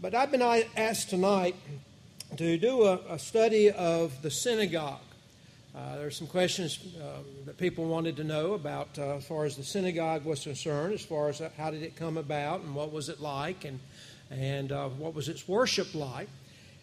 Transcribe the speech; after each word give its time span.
but 0.00 0.14
I've 0.14 0.30
been 0.30 0.42
asked 0.76 1.10
tonight 1.10 1.56
to 2.36 2.56
do 2.56 2.84
a, 2.84 3.00
a 3.10 3.18
study 3.18 3.70
of 3.70 4.22
the 4.22 4.30
synagogue. 4.30 5.00
Uh, 5.74 5.96
there 5.96 6.06
are 6.06 6.10
some 6.10 6.26
questions 6.28 6.78
uh, 7.02 7.18
that 7.46 7.58
people 7.58 7.84
wanted 7.84 8.16
to 8.16 8.24
know 8.24 8.54
about 8.54 8.96
uh, 8.96 9.16
as 9.16 9.26
far 9.26 9.44
as 9.44 9.56
the 9.56 9.64
synagogue 9.64 10.24
was 10.24 10.44
concerned, 10.44 10.94
as 10.94 11.04
far 11.04 11.28
as 11.28 11.42
how 11.56 11.70
did 11.70 11.82
it 11.82 11.96
come 11.96 12.16
about 12.16 12.60
and 12.60 12.74
what 12.74 12.92
was 12.92 13.08
it 13.08 13.20
like 13.20 13.64
and, 13.64 13.80
and 14.30 14.70
uh, 14.70 14.88
what 14.88 15.14
was 15.14 15.28
its 15.28 15.48
worship 15.48 15.92
like. 15.94 16.28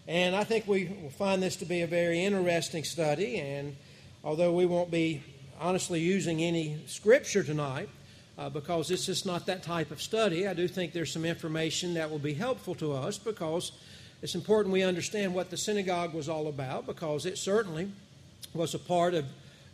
And 0.08 0.36
I 0.36 0.44
think 0.44 0.68
we 0.68 0.94
will 1.02 1.10
find 1.10 1.42
this 1.42 1.56
to 1.58 1.66
be 1.66 1.82
a 1.82 1.88
very 1.88 2.24
interesting 2.24 2.84
study. 2.84 3.38
And 3.38 3.78
although 4.24 4.52
we 4.52 4.66
won't 4.66 4.92
be 4.92 5.24
honestly 5.60 6.02
using 6.02 6.42
any 6.42 6.80
scripture 6.86 7.44
tonight, 7.44 7.88
uh, 8.38 8.50
because 8.50 8.92
it's 8.92 9.06
just 9.06 9.26
not 9.26 9.46
that 9.46 9.64
type 9.64 9.92
of 9.92 10.02
study. 10.02 10.48
I 10.48 10.54
do 10.54 10.68
think 10.68 10.94
there's 10.94 11.12
some 11.12 11.26
information 11.26 11.94
that 11.94 12.10
will 12.12 12.20
be 12.20 12.34
helpful 12.34 12.76
to 12.76 12.94
us 12.94 13.18
because 13.18 13.72
it's 14.22 14.36
important 14.36 14.74
we 14.74 14.84
understand 14.84 15.34
what 15.34 15.50
the 15.50 15.58
synagogue 15.58 16.14
was 16.14 16.28
all 16.28 16.48
about 16.48 16.86
because 16.86 17.26
it 17.26 17.38
certainly 17.38 17.92
was 18.54 18.74
a 18.74 18.80
part 18.80 19.14
of 19.14 19.26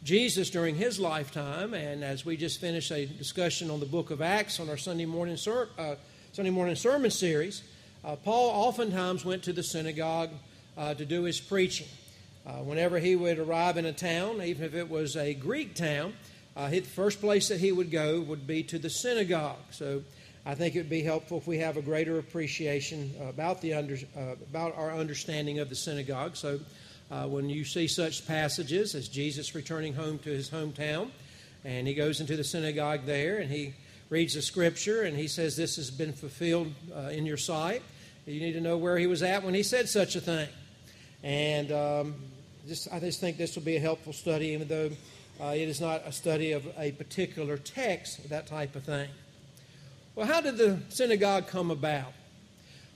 Jesus 0.03 0.49
during 0.49 0.75
his 0.75 0.99
lifetime. 0.99 1.73
And 1.73 2.03
as 2.03 2.25
we 2.25 2.37
just 2.37 2.59
finished 2.59 2.91
a 2.91 3.05
discussion 3.05 3.69
on 3.69 3.79
the 3.79 3.85
book 3.85 4.11
of 4.11 4.21
Acts 4.21 4.59
on 4.59 4.69
our 4.69 4.77
Sunday 4.77 5.05
morning, 5.05 5.37
ser- 5.37 5.69
uh, 5.77 5.95
Sunday 6.33 6.51
morning 6.51 6.75
sermon 6.75 7.11
series, 7.11 7.63
uh, 8.03 8.15
Paul 8.15 8.49
oftentimes 8.49 9.23
went 9.23 9.43
to 9.43 9.53
the 9.53 9.63
synagogue 9.63 10.31
uh, 10.77 10.93
to 10.95 11.05
do 11.05 11.23
his 11.23 11.39
preaching. 11.39 11.87
Uh, 12.45 12.53
whenever 12.53 12.97
he 12.97 13.15
would 13.15 13.37
arrive 13.37 13.77
in 13.77 13.85
a 13.85 13.93
town, 13.93 14.41
even 14.41 14.65
if 14.65 14.73
it 14.73 14.89
was 14.89 15.15
a 15.15 15.35
Greek 15.35 15.75
town, 15.75 16.13
uh, 16.55 16.69
the 16.69 16.81
first 16.81 17.21
place 17.21 17.47
that 17.47 17.59
he 17.59 17.71
would 17.71 17.91
go 17.91 18.21
would 18.21 18.45
be 18.45 18.63
to 18.63 18.79
the 18.79 18.89
synagogue. 18.89 19.57
So 19.71 20.03
I 20.45 20.55
think 20.55 20.75
it 20.75 20.79
would 20.79 20.89
be 20.89 21.03
helpful 21.03 21.37
if 21.37 21.47
we 21.47 21.59
have 21.59 21.77
a 21.77 21.81
greater 21.81 22.19
appreciation 22.19 23.13
about, 23.21 23.61
the 23.61 23.73
under, 23.73 23.95
uh, 24.17 24.33
about 24.49 24.75
our 24.75 24.91
understanding 24.91 25.59
of 25.59 25.69
the 25.69 25.75
synagogue. 25.75 26.35
So 26.35 26.59
uh, 27.11 27.27
when 27.27 27.49
you 27.49 27.63
see 27.63 27.87
such 27.87 28.27
passages 28.27 28.95
as 28.95 29.07
Jesus 29.07 29.53
returning 29.53 29.93
home 29.93 30.17
to 30.19 30.29
his 30.29 30.49
hometown, 30.49 31.11
and 31.63 31.87
he 31.87 31.93
goes 31.93 32.19
into 32.19 32.35
the 32.35 32.43
synagogue 32.43 33.05
there 33.05 33.37
and 33.37 33.51
he 33.51 33.73
reads 34.09 34.33
the 34.33 34.41
scripture 34.41 35.03
and 35.03 35.15
he 35.15 35.27
says, 35.27 35.55
This 35.55 35.75
has 35.75 35.91
been 35.91 36.11
fulfilled 36.11 36.73
uh, 36.95 37.09
in 37.09 37.25
your 37.25 37.37
sight. 37.37 37.81
You 38.25 38.39
need 38.39 38.53
to 38.53 38.61
know 38.61 38.77
where 38.77 38.97
he 38.97 39.07
was 39.07 39.23
at 39.23 39.43
when 39.43 39.53
he 39.53 39.63
said 39.63 39.89
such 39.89 40.15
a 40.15 40.21
thing. 40.21 40.49
And 41.23 41.71
um, 41.71 42.15
just, 42.67 42.91
I 42.91 42.99
just 42.99 43.19
think 43.19 43.37
this 43.37 43.55
will 43.55 43.63
be 43.63 43.75
a 43.75 43.79
helpful 43.79 44.13
study, 44.13 44.47
even 44.47 44.67
though 44.67 44.89
it 45.47 45.67
is 45.67 45.81
not 45.81 46.03
a 46.05 46.11
study 46.11 46.51
of 46.51 46.67
a 46.77 46.91
particular 46.91 47.57
text, 47.57 48.29
that 48.29 48.47
type 48.47 48.75
of 48.75 48.83
thing. 48.83 49.09
Well, 50.15 50.27
how 50.27 50.41
did 50.41 50.57
the 50.57 50.79
synagogue 50.89 51.47
come 51.47 51.71
about? 51.71 52.13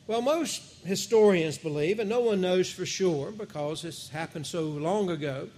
Well, 0.07 0.21
most 0.21 0.61
historians 0.85 1.57
believe, 1.57 1.97
and 1.99 2.07
no 2.09 2.19
one 2.19 2.41
knows 2.41 2.71
for 2.71 2.85
sure 2.85 3.31
because 3.31 3.81
this 3.81 4.09
happened 4.09 4.45
so 4.45 4.61
long 4.61 5.09
ago, 5.09 5.49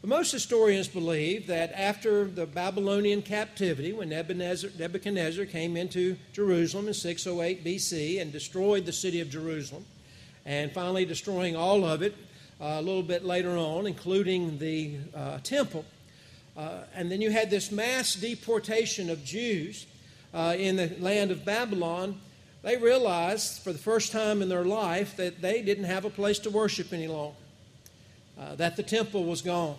but 0.00 0.10
most 0.10 0.30
historians 0.30 0.86
believe 0.86 1.46
that 1.46 1.72
after 1.72 2.24
the 2.24 2.46
Babylonian 2.46 3.22
captivity, 3.22 3.92
when 3.92 4.10
Nebuchadnezzar, 4.10 4.70
Nebuchadnezzar 4.78 5.46
came 5.46 5.76
into 5.76 6.16
Jerusalem 6.32 6.88
in 6.88 6.94
608 6.94 7.64
BC 7.64 8.20
and 8.20 8.30
destroyed 8.30 8.84
the 8.84 8.92
city 8.92 9.20
of 9.20 9.30
Jerusalem, 9.30 9.86
and 10.44 10.70
finally 10.70 11.04
destroying 11.04 11.56
all 11.56 11.84
of 11.84 12.02
it 12.02 12.14
uh, 12.60 12.76
a 12.78 12.82
little 12.82 13.02
bit 13.02 13.24
later 13.24 13.56
on, 13.56 13.86
including 13.86 14.58
the 14.58 14.96
uh, 15.14 15.38
temple, 15.42 15.84
uh, 16.58 16.82
and 16.92 17.08
then 17.08 17.20
you 17.20 17.30
had 17.30 17.50
this 17.50 17.70
mass 17.70 18.14
deportation 18.14 19.10
of 19.10 19.24
Jews 19.24 19.86
uh, 20.34 20.56
in 20.58 20.74
the 20.74 20.90
land 20.98 21.30
of 21.30 21.44
Babylon. 21.44 22.20
They 22.62 22.76
realized 22.76 23.62
for 23.62 23.72
the 23.72 23.78
first 23.78 24.10
time 24.10 24.42
in 24.42 24.48
their 24.48 24.64
life 24.64 25.16
that 25.16 25.40
they 25.40 25.62
didn't 25.62 25.84
have 25.84 26.04
a 26.04 26.10
place 26.10 26.40
to 26.40 26.50
worship 26.50 26.92
any 26.92 27.06
longer, 27.06 27.36
uh, 28.36 28.56
that 28.56 28.74
the 28.76 28.82
temple 28.82 29.24
was 29.24 29.40
gone. 29.40 29.76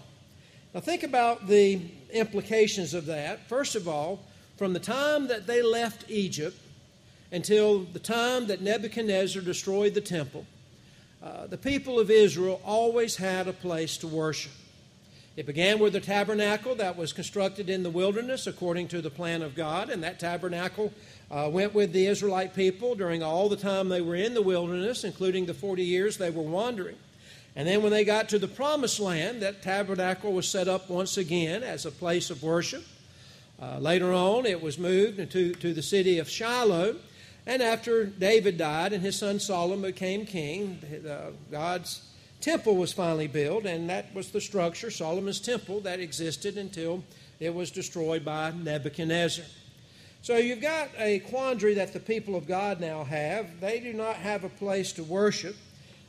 Now, 0.73 0.79
think 0.79 1.03
about 1.03 1.47
the 1.47 1.81
implications 2.13 2.93
of 2.93 3.07
that. 3.07 3.49
First 3.49 3.75
of 3.75 3.89
all, 3.89 4.21
from 4.55 4.71
the 4.71 4.79
time 4.79 5.27
that 5.27 5.47
they 5.47 5.61
left 5.61 6.05
Egypt 6.09 6.57
until 7.33 7.79
the 7.79 7.99
time 7.99 8.47
that 8.47 8.61
Nebuchadnezzar 8.61 9.41
destroyed 9.41 9.95
the 9.95 10.01
temple, 10.01 10.45
uh, 11.21 11.47
the 11.47 11.57
people 11.57 11.99
of 11.99 12.09
Israel 12.09 12.61
always 12.63 13.17
had 13.17 13.49
a 13.49 13.53
place 13.53 13.97
to 13.97 14.07
worship. 14.07 14.53
It 15.35 15.45
began 15.45 15.79
with 15.79 15.93
the 15.93 16.01
tabernacle 16.01 16.75
that 16.75 16.97
was 16.97 17.13
constructed 17.13 17.69
in 17.69 17.83
the 17.83 17.89
wilderness 17.89 18.47
according 18.47 18.89
to 18.89 19.01
the 19.01 19.09
plan 19.09 19.41
of 19.41 19.55
God, 19.55 19.89
and 19.89 20.03
that 20.03 20.19
tabernacle 20.19 20.93
uh, 21.31 21.49
went 21.51 21.73
with 21.73 21.93
the 21.93 22.07
Israelite 22.07 22.53
people 22.53 22.95
during 22.95 23.23
all 23.23 23.47
the 23.47 23.55
time 23.55 23.89
they 23.89 24.01
were 24.01 24.15
in 24.15 24.33
the 24.33 24.41
wilderness, 24.41 25.03
including 25.03 25.45
the 25.45 25.53
40 25.53 25.83
years 25.83 26.17
they 26.17 26.29
were 26.29 26.43
wandering. 26.43 26.97
And 27.55 27.67
then 27.67 27.81
when 27.81 27.91
they 27.91 28.05
got 28.05 28.29
to 28.29 28.39
the 28.39 28.47
promised 28.47 28.99
land, 28.99 29.41
that 29.41 29.61
tabernacle 29.61 30.33
was 30.33 30.47
set 30.47 30.67
up 30.67 30.89
once 30.89 31.17
again 31.17 31.63
as 31.63 31.85
a 31.85 31.91
place 31.91 32.29
of 32.29 32.43
worship. 32.43 32.85
Uh, 33.61 33.77
later 33.79 34.13
on, 34.13 34.45
it 34.45 34.61
was 34.61 34.77
moved 34.77 35.19
into 35.19 35.53
to 35.55 35.73
the 35.73 35.81
city 35.81 36.19
of 36.19 36.29
Shiloh. 36.29 36.95
And 37.45 37.61
after 37.61 38.05
David 38.05 38.57
died 38.57 38.93
and 38.93 39.03
his 39.03 39.17
son 39.17 39.39
Solomon 39.39 39.81
became 39.81 40.25
king, 40.25 40.79
uh, 41.09 41.31
God's 41.51 42.08
temple 42.41 42.75
was 42.75 42.93
finally 42.93 43.27
built, 43.27 43.65
and 43.65 43.89
that 43.89 44.13
was 44.13 44.31
the 44.31 44.41
structure, 44.41 44.91
Solomon's 44.91 45.39
temple, 45.39 45.81
that 45.81 45.99
existed 45.99 46.57
until 46.57 47.03
it 47.39 47.53
was 47.53 47.71
destroyed 47.71 48.23
by 48.23 48.51
Nebuchadnezzar. 48.51 49.45
So 50.21 50.37
you've 50.37 50.61
got 50.61 50.89
a 50.97 51.19
quandary 51.19 51.75
that 51.75 51.93
the 51.93 51.99
people 51.99 52.35
of 52.35 52.45
God 52.47 52.81
now 52.81 53.03
have. 53.05 53.61
They 53.61 53.79
do 53.79 53.93
not 53.93 54.15
have 54.17 54.43
a 54.43 54.49
place 54.49 54.91
to 54.93 55.03
worship. 55.03 55.55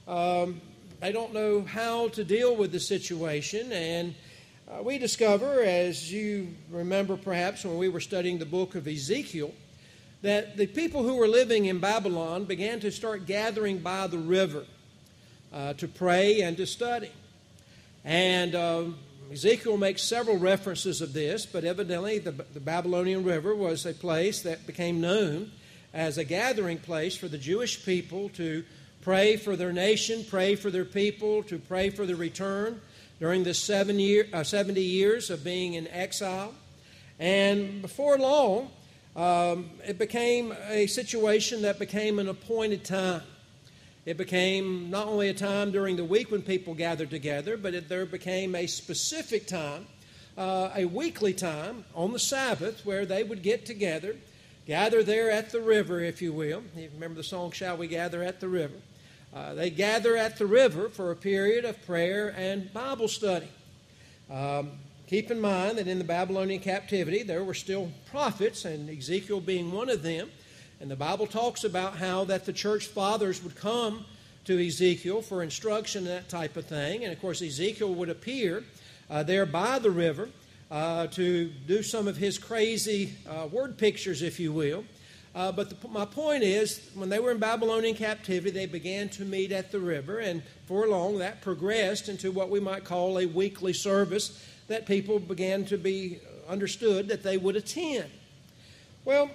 Um, 0.08 0.60
they 1.00 1.12
don't 1.12 1.32
know 1.32 1.62
how 1.62 2.08
to 2.08 2.24
deal 2.24 2.56
with 2.56 2.72
the 2.72 2.80
situation, 2.80 3.72
and 3.72 4.14
uh, 4.68 4.82
we 4.82 4.98
discover, 4.98 5.62
as 5.62 6.12
you 6.12 6.54
remember 6.70 7.16
perhaps 7.16 7.64
when 7.64 7.78
we 7.78 7.88
were 7.88 8.00
studying 8.00 8.38
the 8.38 8.46
book 8.46 8.74
of 8.74 8.86
Ezekiel, 8.86 9.52
that 10.22 10.56
the 10.56 10.66
people 10.66 11.02
who 11.02 11.16
were 11.16 11.28
living 11.28 11.66
in 11.66 11.78
Babylon 11.78 12.44
began 12.44 12.80
to 12.80 12.90
start 12.90 13.26
gathering 13.26 13.78
by 13.78 14.06
the 14.06 14.18
river 14.18 14.64
uh, 15.52 15.74
to 15.74 15.88
pray 15.88 16.40
and 16.42 16.56
to 16.56 16.66
study. 16.66 17.10
And 18.04 18.54
uh, 18.54 18.84
Ezekiel 19.32 19.76
makes 19.76 20.02
several 20.02 20.38
references 20.38 21.00
of 21.00 21.12
this, 21.12 21.46
but 21.46 21.64
evidently 21.64 22.18
the, 22.18 22.32
the 22.32 22.60
Babylonian 22.60 23.24
River 23.24 23.54
was 23.54 23.86
a 23.86 23.92
place 23.92 24.42
that 24.42 24.66
became 24.66 25.00
known 25.00 25.52
as 25.92 26.18
a 26.18 26.24
gathering 26.24 26.78
place 26.78 27.16
for 27.16 27.28
the 27.28 27.38
Jewish 27.38 27.84
people 27.84 28.28
to 28.30 28.64
pray 29.02 29.36
for 29.36 29.56
their 29.56 29.72
nation, 29.72 30.24
pray 30.28 30.54
for 30.54 30.70
their 30.70 30.84
people, 30.84 31.42
to 31.44 31.58
pray 31.58 31.90
for 31.90 32.06
the 32.06 32.16
return 32.16 32.80
during 33.18 33.44
the 33.44 33.54
seven 33.54 33.98
year, 33.98 34.26
uh, 34.32 34.42
70 34.42 34.80
years 34.80 35.30
of 35.30 35.44
being 35.44 35.74
in 35.74 35.86
exile. 35.88 36.54
And 37.18 37.82
before 37.82 38.18
long, 38.18 38.70
um, 39.14 39.70
it 39.86 39.98
became 39.98 40.54
a 40.68 40.86
situation 40.86 41.62
that 41.62 41.78
became 41.78 42.18
an 42.18 42.28
appointed 42.28 42.84
time. 42.84 43.22
It 44.10 44.16
became 44.16 44.90
not 44.90 45.06
only 45.06 45.28
a 45.28 45.34
time 45.34 45.70
during 45.70 45.94
the 45.94 46.04
week 46.04 46.32
when 46.32 46.42
people 46.42 46.74
gathered 46.74 47.10
together, 47.10 47.56
but 47.56 47.74
it, 47.74 47.88
there 47.88 48.04
became 48.04 48.56
a 48.56 48.66
specific 48.66 49.46
time, 49.46 49.86
uh, 50.36 50.70
a 50.74 50.84
weekly 50.84 51.32
time 51.32 51.84
on 51.94 52.12
the 52.12 52.18
Sabbath 52.18 52.84
where 52.84 53.06
they 53.06 53.22
would 53.22 53.40
get 53.40 53.64
together, 53.64 54.16
gather 54.66 55.04
there 55.04 55.30
at 55.30 55.50
the 55.50 55.60
river, 55.60 56.00
if 56.00 56.20
you 56.20 56.32
will. 56.32 56.64
You 56.76 56.90
remember 56.92 57.18
the 57.18 57.22
song, 57.22 57.52
Shall 57.52 57.76
We 57.76 57.86
Gather 57.86 58.20
at 58.20 58.40
the 58.40 58.48
River? 58.48 58.74
Uh, 59.32 59.54
they 59.54 59.70
gather 59.70 60.16
at 60.16 60.38
the 60.38 60.46
river 60.46 60.88
for 60.88 61.12
a 61.12 61.16
period 61.16 61.64
of 61.64 61.80
prayer 61.86 62.34
and 62.36 62.72
Bible 62.72 63.06
study. 63.06 63.46
Um, 64.28 64.72
keep 65.06 65.30
in 65.30 65.40
mind 65.40 65.78
that 65.78 65.86
in 65.86 65.98
the 65.98 66.04
Babylonian 66.04 66.62
captivity, 66.62 67.22
there 67.22 67.44
were 67.44 67.54
still 67.54 67.92
prophets, 68.10 68.64
and 68.64 68.90
Ezekiel 68.90 69.40
being 69.40 69.70
one 69.70 69.88
of 69.88 70.02
them. 70.02 70.32
And 70.80 70.90
the 70.90 70.96
Bible 70.96 71.26
talks 71.26 71.64
about 71.64 71.96
how 71.96 72.24
that 72.24 72.46
the 72.46 72.54
church 72.54 72.86
fathers 72.86 73.42
would 73.42 73.54
come 73.54 74.06
to 74.44 74.66
Ezekiel 74.66 75.20
for 75.20 75.42
instruction 75.42 76.06
and 76.06 76.16
that 76.16 76.30
type 76.30 76.56
of 76.56 76.64
thing. 76.64 77.04
And 77.04 77.12
of 77.12 77.20
course, 77.20 77.42
Ezekiel 77.42 77.92
would 77.94 78.08
appear 78.08 78.64
uh, 79.10 79.22
there 79.22 79.44
by 79.44 79.78
the 79.78 79.90
river 79.90 80.30
uh, 80.70 81.08
to 81.08 81.50
do 81.66 81.82
some 81.82 82.08
of 82.08 82.16
his 82.16 82.38
crazy 82.38 83.12
uh, 83.28 83.46
word 83.48 83.76
pictures, 83.76 84.22
if 84.22 84.40
you 84.40 84.54
will. 84.54 84.84
Uh, 85.34 85.52
but 85.52 85.68
the, 85.68 85.88
my 85.88 86.06
point 86.06 86.42
is, 86.42 86.90
when 86.94 87.10
they 87.10 87.18
were 87.18 87.30
in 87.30 87.38
Babylonian 87.38 87.94
captivity, 87.94 88.50
they 88.50 88.66
began 88.66 89.10
to 89.10 89.24
meet 89.24 89.52
at 89.52 89.70
the 89.70 89.78
river, 89.78 90.18
and 90.20 90.42
for 90.66 90.88
long 90.88 91.18
that 91.18 91.42
progressed 91.42 92.08
into 92.08 92.32
what 92.32 92.48
we 92.48 92.58
might 92.58 92.84
call 92.84 93.18
a 93.18 93.26
weekly 93.26 93.74
service 93.74 94.44
that 94.66 94.86
people 94.86 95.18
began 95.18 95.64
to 95.66 95.76
be 95.76 96.20
understood 96.48 97.06
that 97.08 97.22
they 97.22 97.36
would 97.36 97.54
attend. 97.54 98.10
Well, 99.04 99.30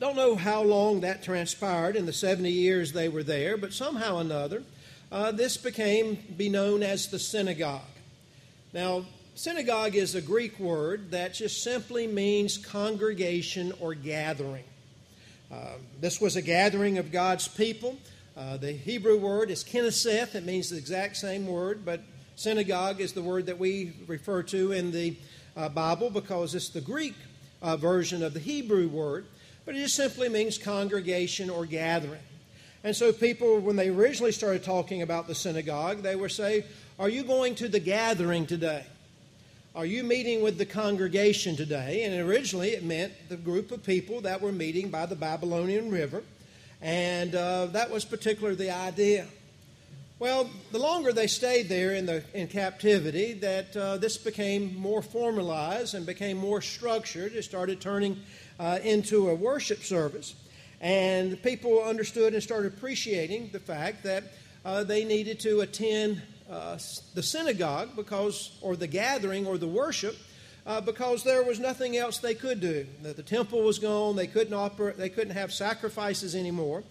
don't 0.00 0.16
know 0.16 0.34
how 0.34 0.62
long 0.62 1.00
that 1.00 1.22
transpired 1.22 1.94
in 1.94 2.06
the 2.06 2.12
70 2.12 2.50
years 2.50 2.92
they 2.92 3.10
were 3.10 3.22
there, 3.22 3.58
but 3.58 3.74
somehow 3.74 4.16
or 4.16 4.22
another, 4.22 4.62
uh, 5.12 5.30
this 5.30 5.58
became 5.58 6.16
be 6.38 6.48
known 6.48 6.82
as 6.82 7.08
the 7.08 7.18
synagogue. 7.18 7.82
Now, 8.72 9.04
synagogue 9.34 9.94
is 9.96 10.14
a 10.14 10.22
Greek 10.22 10.58
word 10.58 11.10
that 11.10 11.34
just 11.34 11.62
simply 11.62 12.06
means 12.06 12.56
congregation 12.56 13.74
or 13.78 13.92
gathering. 13.94 14.64
Uh, 15.52 15.74
this 16.00 16.18
was 16.18 16.34
a 16.34 16.42
gathering 16.42 16.96
of 16.96 17.12
God's 17.12 17.46
people. 17.46 17.98
Uh, 18.34 18.56
the 18.56 18.72
Hebrew 18.72 19.18
word 19.18 19.50
is 19.50 19.62
Knesset. 19.62 20.34
It 20.34 20.46
means 20.46 20.70
the 20.70 20.78
exact 20.78 21.18
same 21.18 21.46
word, 21.46 21.84
but 21.84 22.00
synagogue 22.36 23.02
is 23.02 23.12
the 23.12 23.22
word 23.22 23.44
that 23.46 23.58
we 23.58 23.92
refer 24.06 24.42
to 24.44 24.72
in 24.72 24.92
the 24.92 25.16
uh, 25.58 25.68
Bible 25.68 26.08
because 26.08 26.54
it's 26.54 26.70
the 26.70 26.80
Greek 26.80 27.14
uh, 27.60 27.76
version 27.76 28.22
of 28.22 28.32
the 28.32 28.40
Hebrew 28.40 28.88
word, 28.88 29.26
but 29.70 29.76
it 29.76 29.82
just 29.82 29.94
simply 29.94 30.28
means 30.28 30.58
congregation 30.58 31.48
or 31.48 31.64
gathering. 31.64 32.18
And 32.82 32.96
so 32.96 33.12
people, 33.12 33.60
when 33.60 33.76
they 33.76 33.88
originally 33.88 34.32
started 34.32 34.64
talking 34.64 35.02
about 35.02 35.28
the 35.28 35.34
synagogue, 35.36 36.02
they 36.02 36.16
would 36.16 36.32
say, 36.32 36.64
Are 36.98 37.08
you 37.08 37.22
going 37.22 37.54
to 37.54 37.68
the 37.68 37.78
gathering 37.78 38.46
today? 38.46 38.84
Are 39.76 39.86
you 39.86 40.02
meeting 40.02 40.42
with 40.42 40.58
the 40.58 40.66
congregation 40.66 41.54
today? 41.54 42.02
And 42.02 42.28
originally 42.28 42.70
it 42.70 42.82
meant 42.82 43.12
the 43.28 43.36
group 43.36 43.70
of 43.70 43.84
people 43.84 44.22
that 44.22 44.42
were 44.42 44.50
meeting 44.50 44.88
by 44.88 45.06
the 45.06 45.14
Babylonian 45.14 45.88
River. 45.92 46.24
And 46.82 47.32
uh, 47.36 47.66
that 47.66 47.92
was 47.92 48.04
particularly 48.04 48.56
the 48.56 48.72
idea. 48.72 49.28
Well, 50.18 50.50
the 50.72 50.80
longer 50.80 51.12
they 51.12 51.28
stayed 51.28 51.68
there 51.68 51.94
in, 51.94 52.06
the, 52.06 52.24
in 52.34 52.48
captivity, 52.48 53.34
that 53.34 53.76
uh, 53.76 53.98
this 53.98 54.18
became 54.18 54.74
more 54.74 55.00
formalized 55.00 55.94
and 55.94 56.04
became 56.04 56.38
more 56.38 56.60
structured. 56.60 57.34
It 57.34 57.44
started 57.44 57.80
turning 57.80 58.20
uh, 58.60 58.78
into 58.84 59.30
a 59.30 59.34
worship 59.34 59.82
service. 59.82 60.34
And 60.82 61.42
people 61.42 61.82
understood 61.82 62.34
and 62.34 62.42
started 62.42 62.74
appreciating 62.74 63.50
the 63.52 63.58
fact 63.58 64.04
that 64.04 64.24
uh, 64.64 64.84
they 64.84 65.04
needed 65.04 65.40
to 65.40 65.60
attend 65.60 66.20
uh, 66.50 66.78
the 67.14 67.22
synagogue 67.22 67.96
because, 67.96 68.58
or 68.60 68.76
the 68.76 68.86
gathering 68.86 69.46
or 69.46 69.56
the 69.56 69.66
worship, 69.66 70.16
uh, 70.66 70.80
because 70.80 71.24
there 71.24 71.42
was 71.42 71.58
nothing 71.58 71.96
else 71.96 72.18
they 72.18 72.34
could 72.34 72.60
do. 72.60 72.86
The, 73.02 73.14
the 73.14 73.22
temple 73.22 73.62
was 73.62 73.78
gone; 73.78 74.16
they 74.16 74.26
couldn't 74.26 74.52
operate, 74.52 74.98
they 74.98 75.08
couldn't 75.08 75.34
have 75.34 75.52
sacrifices 75.52 76.34
anymore, 76.34 76.82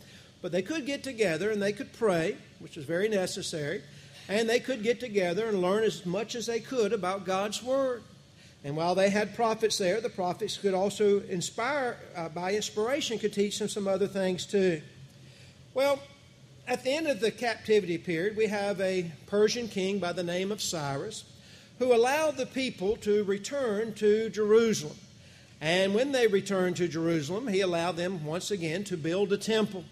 but 0.41 0.51
they 0.51 0.63
could 0.63 0.87
get 0.87 1.03
together 1.03 1.51
and 1.51 1.61
they 1.61 1.73
could 1.73 1.93
pray, 1.93 2.35
which 2.59 2.77
was 2.77 2.85
very 2.85 3.09
necessary, 3.09 3.83
and 4.27 4.49
they 4.49 4.59
could 4.59 4.81
get 4.81 4.99
together 4.99 5.47
and 5.47 5.61
learn 5.61 5.83
as 5.83 6.05
much 6.05 6.33
as 6.33 6.47
they 6.47 6.59
could 6.59 6.93
about 6.93 7.25
God's 7.25 7.61
word. 7.61 8.01
And 8.63 8.75
while 8.75 8.93
they 8.93 9.09
had 9.09 9.35
prophets 9.35 9.77
there, 9.77 10.01
the 10.01 10.09
prophets 10.09 10.57
could 10.57 10.73
also 10.73 11.21
inspire, 11.21 11.97
uh, 12.15 12.29
by 12.29 12.53
inspiration, 12.53 13.17
could 13.17 13.33
teach 13.33 13.59
them 13.59 13.69
some 13.69 13.87
other 13.87 14.07
things 14.07 14.45
too. 14.45 14.81
Well, 15.73 15.99
at 16.67 16.83
the 16.83 16.91
end 16.91 17.07
of 17.07 17.19
the 17.19 17.31
captivity 17.31 17.97
period, 17.97 18.35
we 18.35 18.47
have 18.47 18.81
a 18.81 19.11
Persian 19.27 19.67
king 19.67 19.99
by 19.99 20.11
the 20.13 20.23
name 20.23 20.51
of 20.51 20.61
Cyrus 20.61 21.23
who 21.79 21.93
allowed 21.93 22.35
the 22.35 22.45
people 22.45 22.97
to 22.97 23.23
return 23.23 23.93
to 23.93 24.29
Jerusalem. 24.29 24.97
And 25.61 25.95
when 25.95 26.11
they 26.11 26.27
returned 26.27 26.75
to 26.77 26.87
Jerusalem, 26.87 27.47
he 27.47 27.61
allowed 27.61 27.95
them 27.95 28.25
once 28.25 28.51
again 28.51 28.83
to 28.85 28.97
build 28.97 29.31
a 29.31 29.37
temple. 29.37 29.85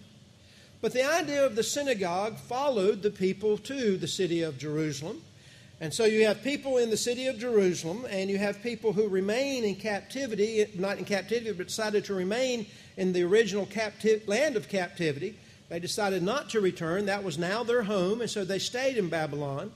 But 0.81 0.93
the 0.93 1.03
idea 1.03 1.45
of 1.45 1.55
the 1.55 1.63
synagogue 1.63 2.37
followed 2.37 3.01
the 3.01 3.09
people 3.09 3.57
to 3.59 3.97
the 3.97 4.07
city 4.07 4.43
of 4.43 4.57
Jerusalem. 4.57 5.21
And 5.79 5.93
so 5.93 6.05
you 6.05 6.25
have 6.25 6.41
people 6.41 6.77
in 6.77 6.89
the 6.89 6.97
city 6.97 7.27
of 7.27 7.37
Jerusalem, 7.37 8.05
and 8.09 8.29
you 8.29 8.39
have 8.39 8.63
people 8.63 8.93
who 8.93 9.07
remain 9.07 9.63
in 9.63 9.75
captivity, 9.75 10.65
not 10.75 10.97
in 10.97 11.05
captivity, 11.05 11.51
but 11.51 11.67
decided 11.67 12.05
to 12.05 12.15
remain 12.15 12.65
in 12.97 13.13
the 13.13 13.23
original 13.23 13.67
capti- 13.67 14.27
land 14.27 14.55
of 14.55 14.69
captivity. 14.69 15.37
They 15.69 15.79
decided 15.79 16.23
not 16.23 16.49
to 16.51 16.61
return. 16.61 17.05
That 17.05 17.23
was 17.23 17.37
now 17.37 17.63
their 17.63 17.83
home, 17.83 18.21
and 18.21 18.29
so 18.29 18.43
they 18.43 18.57
stayed 18.57 18.97
in 18.97 19.09
Babylon. 19.09 19.71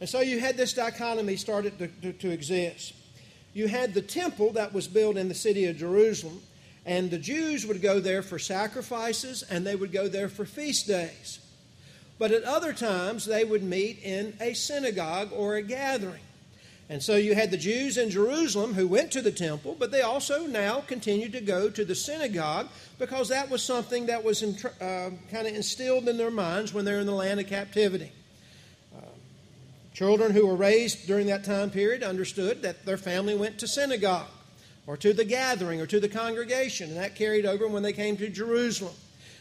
And 0.00 0.08
so 0.08 0.20
you 0.20 0.40
had 0.40 0.56
this 0.56 0.72
dichotomy 0.72 1.36
started 1.36 1.78
to, 1.78 1.88
to, 1.88 2.12
to 2.12 2.30
exist. 2.30 2.94
You 3.52 3.68
had 3.68 3.94
the 3.94 4.02
temple 4.02 4.52
that 4.52 4.72
was 4.72 4.86
built 4.86 5.16
in 5.16 5.28
the 5.28 5.34
city 5.34 5.66
of 5.66 5.76
Jerusalem, 5.76 6.40
and 6.86 7.10
the 7.10 7.18
Jews 7.18 7.66
would 7.66 7.82
go 7.82 8.00
there 8.00 8.22
for 8.22 8.38
sacrifices 8.38 9.42
and 9.42 9.66
they 9.66 9.74
would 9.74 9.90
go 9.90 10.08
there 10.08 10.28
for 10.28 10.44
feast 10.44 10.86
days. 10.86 11.40
But 12.18 12.30
at 12.30 12.44
other 12.44 12.72
times, 12.72 13.26
they 13.26 13.44
would 13.44 13.62
meet 13.62 14.02
in 14.02 14.36
a 14.40 14.54
synagogue 14.54 15.30
or 15.32 15.56
a 15.56 15.62
gathering. 15.62 16.20
And 16.88 17.02
so 17.02 17.16
you 17.16 17.34
had 17.34 17.50
the 17.50 17.56
Jews 17.56 17.98
in 17.98 18.10
Jerusalem 18.10 18.74
who 18.74 18.86
went 18.86 19.10
to 19.12 19.20
the 19.20 19.32
temple, 19.32 19.76
but 19.78 19.90
they 19.90 20.02
also 20.02 20.46
now 20.46 20.80
continued 20.80 21.32
to 21.32 21.40
go 21.40 21.68
to 21.68 21.84
the 21.84 21.96
synagogue 21.96 22.68
because 22.98 23.28
that 23.28 23.50
was 23.50 23.62
something 23.62 24.06
that 24.06 24.22
was 24.22 24.42
uh, 24.42 25.10
kind 25.30 25.46
of 25.48 25.54
instilled 25.54 26.08
in 26.08 26.16
their 26.16 26.30
minds 26.30 26.72
when 26.72 26.84
they're 26.84 27.00
in 27.00 27.06
the 27.06 27.12
land 27.12 27.40
of 27.40 27.48
captivity. 27.48 28.12
Uh, 28.96 29.00
children 29.94 30.30
who 30.30 30.46
were 30.46 30.54
raised 30.54 31.08
during 31.08 31.26
that 31.26 31.42
time 31.42 31.70
period 31.70 32.04
understood 32.04 32.62
that 32.62 32.86
their 32.86 32.96
family 32.96 33.34
went 33.34 33.58
to 33.58 33.66
synagogue 33.66 34.28
or 34.86 34.96
to 34.96 35.12
the 35.12 35.24
gathering 35.24 35.80
or 35.80 35.86
to 35.86 35.98
the 35.98 36.08
congregation, 36.08 36.90
and 36.90 36.98
that 36.98 37.16
carried 37.16 37.44
over 37.44 37.66
when 37.66 37.82
they 37.82 37.92
came 37.92 38.16
to 38.16 38.28
Jerusalem. 38.28 38.94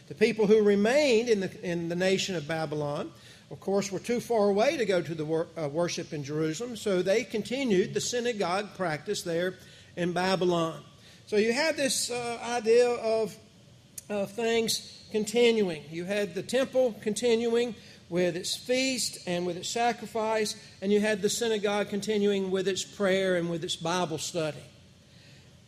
The 0.08 0.16
people 0.16 0.48
who 0.48 0.62
remained 0.62 1.30
in 1.30 1.40
the, 1.40 1.70
in 1.70 1.90
the 1.90 1.96
nation 1.96 2.36
of 2.36 2.48
Babylon 2.48 3.12
of 3.52 3.60
course, 3.60 3.92
were 3.92 4.00
too 4.00 4.20
far 4.20 4.50
away 4.50 4.78
to 4.78 4.86
go 4.86 5.02
to 5.02 5.16
the 5.16 5.26
wor- 5.26 5.48
uh, 5.58 5.68
worship 5.68 6.14
in 6.14 6.24
Jerusalem, 6.24 6.76
so 6.76 7.02
they 7.02 7.24
continued 7.24 7.94
the 7.94 8.02
synagogue 8.02 8.76
practice 8.76 9.22
there 9.22 9.56
in 9.96 10.14
Babylon. 10.14 10.82
So 11.28 11.38
you 11.38 11.54
had 11.54 11.78
this 11.78 12.10
uh, 12.10 12.40
idea 12.44 12.90
of 12.90 13.36
uh, 14.10 14.26
things 14.26 15.04
continuing. 15.12 15.84
You 15.92 16.06
had 16.06 16.34
the 16.34 16.44
temple 16.44 16.96
continuing 17.02 17.76
with 18.10 18.36
its 18.36 18.56
feast 18.56 19.20
and 19.28 19.46
with 19.46 19.58
its 19.58 19.70
sacrifice, 19.70 20.56
and 20.82 20.92
you 20.92 21.00
had 21.00 21.22
the 21.22 21.30
synagogue 21.30 21.90
continuing 21.90 22.52
with 22.52 22.68
its 22.68 22.84
prayer 22.84 23.36
and 23.36 23.50
with 23.50 23.64
its 23.64 23.76
Bible 23.76 24.18
study. 24.18 24.64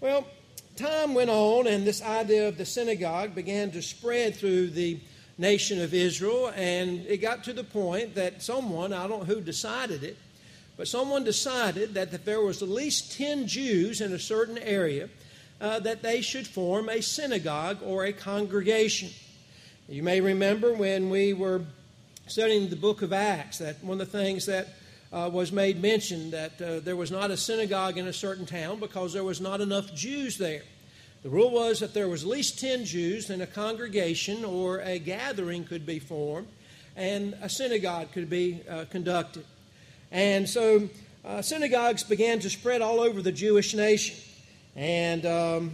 Well, 0.01 0.27
time 0.77 1.13
went 1.13 1.29
on, 1.29 1.67
and 1.67 1.85
this 1.85 2.01
idea 2.01 2.47
of 2.47 2.57
the 2.57 2.65
synagogue 2.65 3.35
began 3.35 3.71
to 3.71 3.81
spread 3.81 4.35
through 4.35 4.69
the 4.69 4.99
nation 5.37 5.81
of 5.81 5.93
Israel, 5.93 6.51
and 6.55 7.05
it 7.05 7.17
got 7.17 7.43
to 7.43 7.53
the 7.53 7.63
point 7.63 8.15
that 8.15 8.41
someone, 8.41 8.93
I 8.93 9.07
don't 9.07 9.27
know 9.27 9.35
who 9.35 9.41
decided 9.41 10.03
it, 10.03 10.17
but 10.77 10.87
someone 10.87 11.23
decided 11.23 11.93
that 11.95 12.13
if 12.13 12.23
there 12.23 12.41
was 12.41 12.61
at 12.61 12.69
least 12.69 13.17
10 13.17 13.47
Jews 13.47 14.01
in 14.01 14.13
a 14.13 14.19
certain 14.19 14.57
area, 14.59 15.09
uh, 15.59 15.79
that 15.79 16.03
they 16.03 16.21
should 16.21 16.47
form 16.47 16.87
a 16.89 17.01
synagogue 17.01 17.79
or 17.83 18.05
a 18.05 18.13
congregation. 18.13 19.09
You 19.89 20.03
may 20.03 20.21
remember 20.21 20.73
when 20.73 21.09
we 21.09 21.33
were 21.33 21.61
studying 22.27 22.69
the 22.69 22.75
book 22.75 23.01
of 23.01 23.13
Acts 23.13 23.57
that 23.59 23.83
one 23.83 23.99
of 23.99 24.11
the 24.11 24.17
things 24.17 24.45
that 24.45 24.67
uh, 25.11 25.29
was 25.31 25.51
made 25.51 25.81
mention 25.81 26.31
that 26.31 26.61
uh, 26.61 26.79
there 26.79 26.95
was 26.95 27.11
not 27.11 27.31
a 27.31 27.37
synagogue 27.37 27.97
in 27.97 28.07
a 28.07 28.13
certain 28.13 28.45
town 28.45 28.79
because 28.79 29.13
there 29.13 29.23
was 29.23 29.39
not 29.39 29.61
enough 29.61 29.93
Jews 29.93 30.37
there. 30.37 30.63
The 31.23 31.29
rule 31.29 31.49
was 31.49 31.79
that 31.79 31.93
there 31.93 32.07
was 32.07 32.23
at 32.23 32.29
least 32.29 32.59
10 32.59 32.85
Jews, 32.85 33.27
then 33.27 33.41
a 33.41 33.47
congregation 33.47 34.45
or 34.45 34.79
a 34.79 34.99
gathering 34.99 35.65
could 35.65 35.85
be 35.85 35.99
formed, 35.99 36.47
and 36.95 37.35
a 37.41 37.49
synagogue 37.49 38.11
could 38.11 38.29
be 38.29 38.61
uh, 38.69 38.85
conducted. 38.89 39.45
And 40.11 40.47
so 40.47 40.89
uh, 41.25 41.41
synagogues 41.41 42.03
began 42.03 42.39
to 42.39 42.49
spread 42.49 42.81
all 42.81 42.99
over 42.99 43.21
the 43.21 43.31
Jewish 43.31 43.73
nation. 43.73 44.15
And 44.75 45.25
um, 45.25 45.71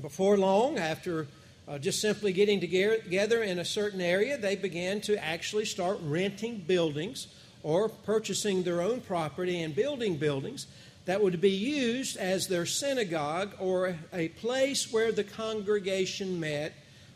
before 0.00 0.36
long, 0.36 0.78
after 0.78 1.28
uh, 1.68 1.78
just 1.78 2.00
simply 2.00 2.32
getting 2.32 2.60
together 2.60 3.42
in 3.42 3.60
a 3.60 3.64
certain 3.64 4.00
area, 4.00 4.36
they 4.36 4.56
began 4.56 5.00
to 5.02 5.22
actually 5.24 5.64
start 5.64 5.98
renting 6.02 6.58
buildings 6.58 7.28
or 7.62 7.88
purchasing 7.88 8.62
their 8.62 8.80
own 8.80 9.00
property 9.00 9.62
and 9.62 9.74
building 9.74 10.16
buildings 10.16 10.66
that 11.04 11.22
would 11.22 11.40
be 11.40 11.50
used 11.50 12.16
as 12.16 12.46
their 12.48 12.66
synagogue 12.66 13.52
or 13.58 13.96
a 14.12 14.28
place 14.28 14.92
where 14.92 15.12
the 15.12 15.24
congregation 15.24 16.38
met 16.38 16.72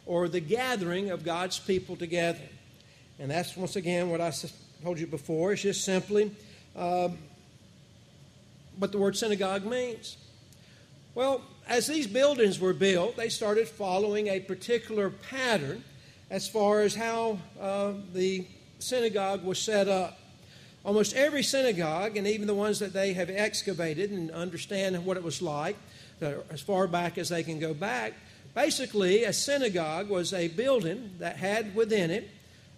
or 0.07 0.29
the 0.29 0.41
gathering 0.41 1.11
of 1.11 1.25
God's 1.25 1.59
people 1.59 1.97
together. 1.97 2.49
And 3.19 3.31
that's 3.31 3.57
once 3.57 3.77
again 3.77 4.11
what 4.11 4.21
I 4.21 4.33
told 4.83 4.99
you 4.99 5.07
before. 5.07 5.53
It's 5.53 5.63
just 5.63 5.85
simply 5.85 6.35
um, 6.77 7.19
what 8.79 8.93
the 8.93 8.99
word 8.99 9.17
synagogue 9.17 9.65
means. 9.65 10.17
Well, 11.15 11.43
as 11.69 11.87
these 11.87 12.07
buildings 12.07 12.59
were 12.59 12.73
built, 12.73 13.17
they 13.17 13.29
started 13.29 13.69
following 13.69 14.27
a 14.27 14.41
particular 14.41 15.11
pattern 15.11 15.85
as 16.29 16.49
far 16.49 16.81
as 16.81 16.95
how 16.95 17.39
uh, 17.61 17.93
the 18.13 18.47
synagogue 18.81 19.45
was 19.45 19.59
set 19.59 19.89
up. 19.89 20.19
Almost 20.85 21.14
every 21.14 21.43
synagogue, 21.43 22.19
and 22.19 22.26
even 22.26 22.47
the 22.47 22.55
ones 22.55 22.79
that 22.81 22.93
they 22.93 23.14
have 23.14 23.31
excavated 23.31 24.11
and 24.11 24.31
understand 24.31 25.03
what 25.07 25.17
it 25.17 25.23
was 25.23 25.41
like, 25.41 25.76
uh, 26.21 26.33
as 26.50 26.61
far 26.61 26.87
back 26.87 27.17
as 27.17 27.31
they 27.31 27.43
can 27.43 27.59
go 27.59 27.73
back, 27.73 28.12
basically, 28.55 29.25
a 29.25 29.33
synagogue 29.33 30.11
was 30.11 30.35
a 30.35 30.49
building 30.49 31.12
that 31.19 31.38
had 31.38 31.75
within 31.75 32.11
it 32.11 32.31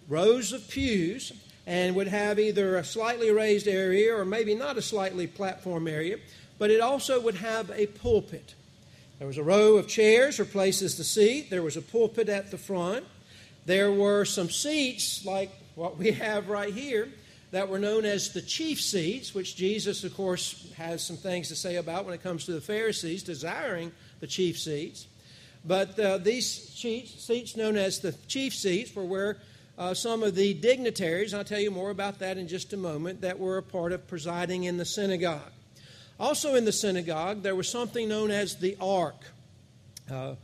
rows 0.07 0.53
of 0.53 0.69
pews 0.69 1.33
and 1.65 1.95
would 1.95 2.07
have 2.07 2.39
either 2.39 2.77
a 2.77 2.83
slightly 2.83 3.29
raised 3.29 3.67
area 3.67 4.15
or 4.15 4.23
maybe 4.23 4.55
not 4.55 4.77
a 4.77 4.81
slightly 4.81 5.27
platform 5.27 5.85
area, 5.85 6.17
but 6.57 6.71
it 6.71 6.79
also 6.79 7.19
would 7.19 7.35
have 7.35 7.69
a 7.71 7.87
pulpit. 7.87 8.55
There 9.19 9.27
was 9.27 9.37
a 9.37 9.43
row 9.43 9.75
of 9.75 9.89
chairs 9.89 10.39
or 10.39 10.45
places 10.45 10.95
to 10.95 11.03
seat. 11.03 11.49
There 11.49 11.63
was 11.63 11.75
a 11.75 11.81
pulpit 11.81 12.29
at 12.29 12.51
the 12.51 12.57
front. 12.57 13.05
There 13.65 13.91
were 13.91 14.23
some 14.23 14.49
seats 14.49 15.25
like 15.25 15.51
what 15.75 15.97
we 15.97 16.11
have 16.11 16.47
right 16.47 16.73
here 16.73 17.09
that 17.51 17.69
were 17.69 17.79
known 17.79 18.05
as 18.05 18.33
the 18.33 18.41
chief 18.41 18.81
seats, 18.81 19.33
which 19.33 19.55
Jesus, 19.55 20.03
of 20.03 20.15
course, 20.15 20.71
has 20.77 21.01
some 21.03 21.17
things 21.17 21.47
to 21.47 21.55
say 21.55 21.77
about 21.77 22.05
when 22.05 22.13
it 22.13 22.21
comes 22.21 22.45
to 22.45 22.51
the 22.51 22.61
Pharisees 22.61 23.23
desiring 23.23 23.91
the 24.19 24.27
chief 24.27 24.59
seats. 24.59 25.07
But 25.65 25.99
uh, 25.99 26.17
these 26.17 26.47
seats, 26.47 27.55
known 27.55 27.77
as 27.77 27.99
the 27.99 28.13
chief 28.27 28.53
seats, 28.53 28.95
were 28.95 29.05
where 29.05 29.37
uh, 29.77 29.93
some 29.93 30.23
of 30.23 30.35
the 30.35 30.53
dignitaries, 30.53 31.33
I'll 31.33 31.43
tell 31.43 31.59
you 31.59 31.71
more 31.71 31.89
about 31.89 32.19
that 32.19 32.37
in 32.37 32.47
just 32.47 32.73
a 32.73 32.77
moment, 32.77 33.21
that 33.21 33.39
were 33.39 33.57
a 33.57 33.63
part 33.63 33.91
of 33.91 34.07
presiding 34.07 34.65
in 34.65 34.77
the 34.77 34.85
synagogue. 34.85 35.51
Also 36.19 36.55
in 36.55 36.65
the 36.65 36.71
synagogue, 36.71 37.43
there 37.43 37.55
was 37.55 37.69
something 37.69 38.09
known 38.09 38.31
as 38.31 38.55
the 38.55 38.75
ark. 38.81 39.23
Uh, 40.09 40.35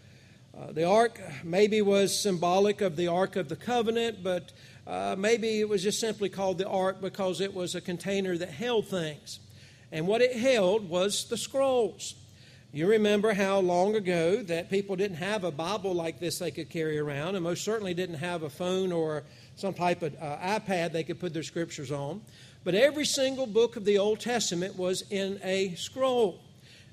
uh, 0.56 0.72
the 0.72 0.84
ark 0.84 1.20
maybe 1.44 1.82
was 1.82 2.18
symbolic 2.18 2.82
of 2.82 2.96
the 2.96 3.08
Ark 3.08 3.36
of 3.36 3.50
the 3.50 3.56
Covenant, 3.56 4.24
but 4.24 4.52
uh, 4.86 5.16
maybe 5.18 5.60
it 5.60 5.70
was 5.70 5.84
just 5.84 6.00
simply 6.00 6.30
called 6.30 6.58
the 6.58 6.68
ark 6.68 7.00
because 7.02 7.40
it 7.42 7.54
was 7.54 7.76
a 7.76 7.82
container 7.82 8.38
that 8.38 8.50
held 8.50 8.88
things. 8.88 9.40
And 9.92 10.08
what 10.08 10.22
it 10.22 10.36
held 10.36 10.90
was 10.90 11.26
the 11.26 11.38
scrolls. 11.38 12.16
You 12.76 12.88
remember 12.88 13.34
how 13.34 13.60
long 13.60 13.96
ago 13.96 14.42
that 14.44 14.72
people 14.72 14.96
didn't 14.96 15.18
have 15.18 15.44
a 15.44 15.52
Bible 15.52 15.94
like 15.94 16.20
this 16.20 16.40
they 16.40 16.50
could 16.50 16.72
carry 16.72 16.98
around, 16.98 17.36
and 17.36 17.44
most 17.44 17.64
certainly 17.64 17.94
didn't 17.94 18.16
have 18.16 18.42
a 18.42 18.50
phone 18.50 18.92
or 18.92 19.24
some 19.56 19.76
type 19.76 20.02
of 20.02 20.16
uh, 20.20 20.38
iPad 20.38 20.92
they 20.92 21.04
could 21.04 21.20
put 21.20 21.34
their 21.34 21.44
scriptures 21.44 21.92
on. 21.92 22.22
But 22.64 22.74
every 22.74 23.06
single 23.06 23.46
book 23.46 23.76
of 23.76 23.86
the 23.86 24.00
Old 24.00 24.20
Testament 24.20 24.76
was 24.76 25.04
in 25.12 25.40
a 25.44 25.76
scroll. 25.76 26.42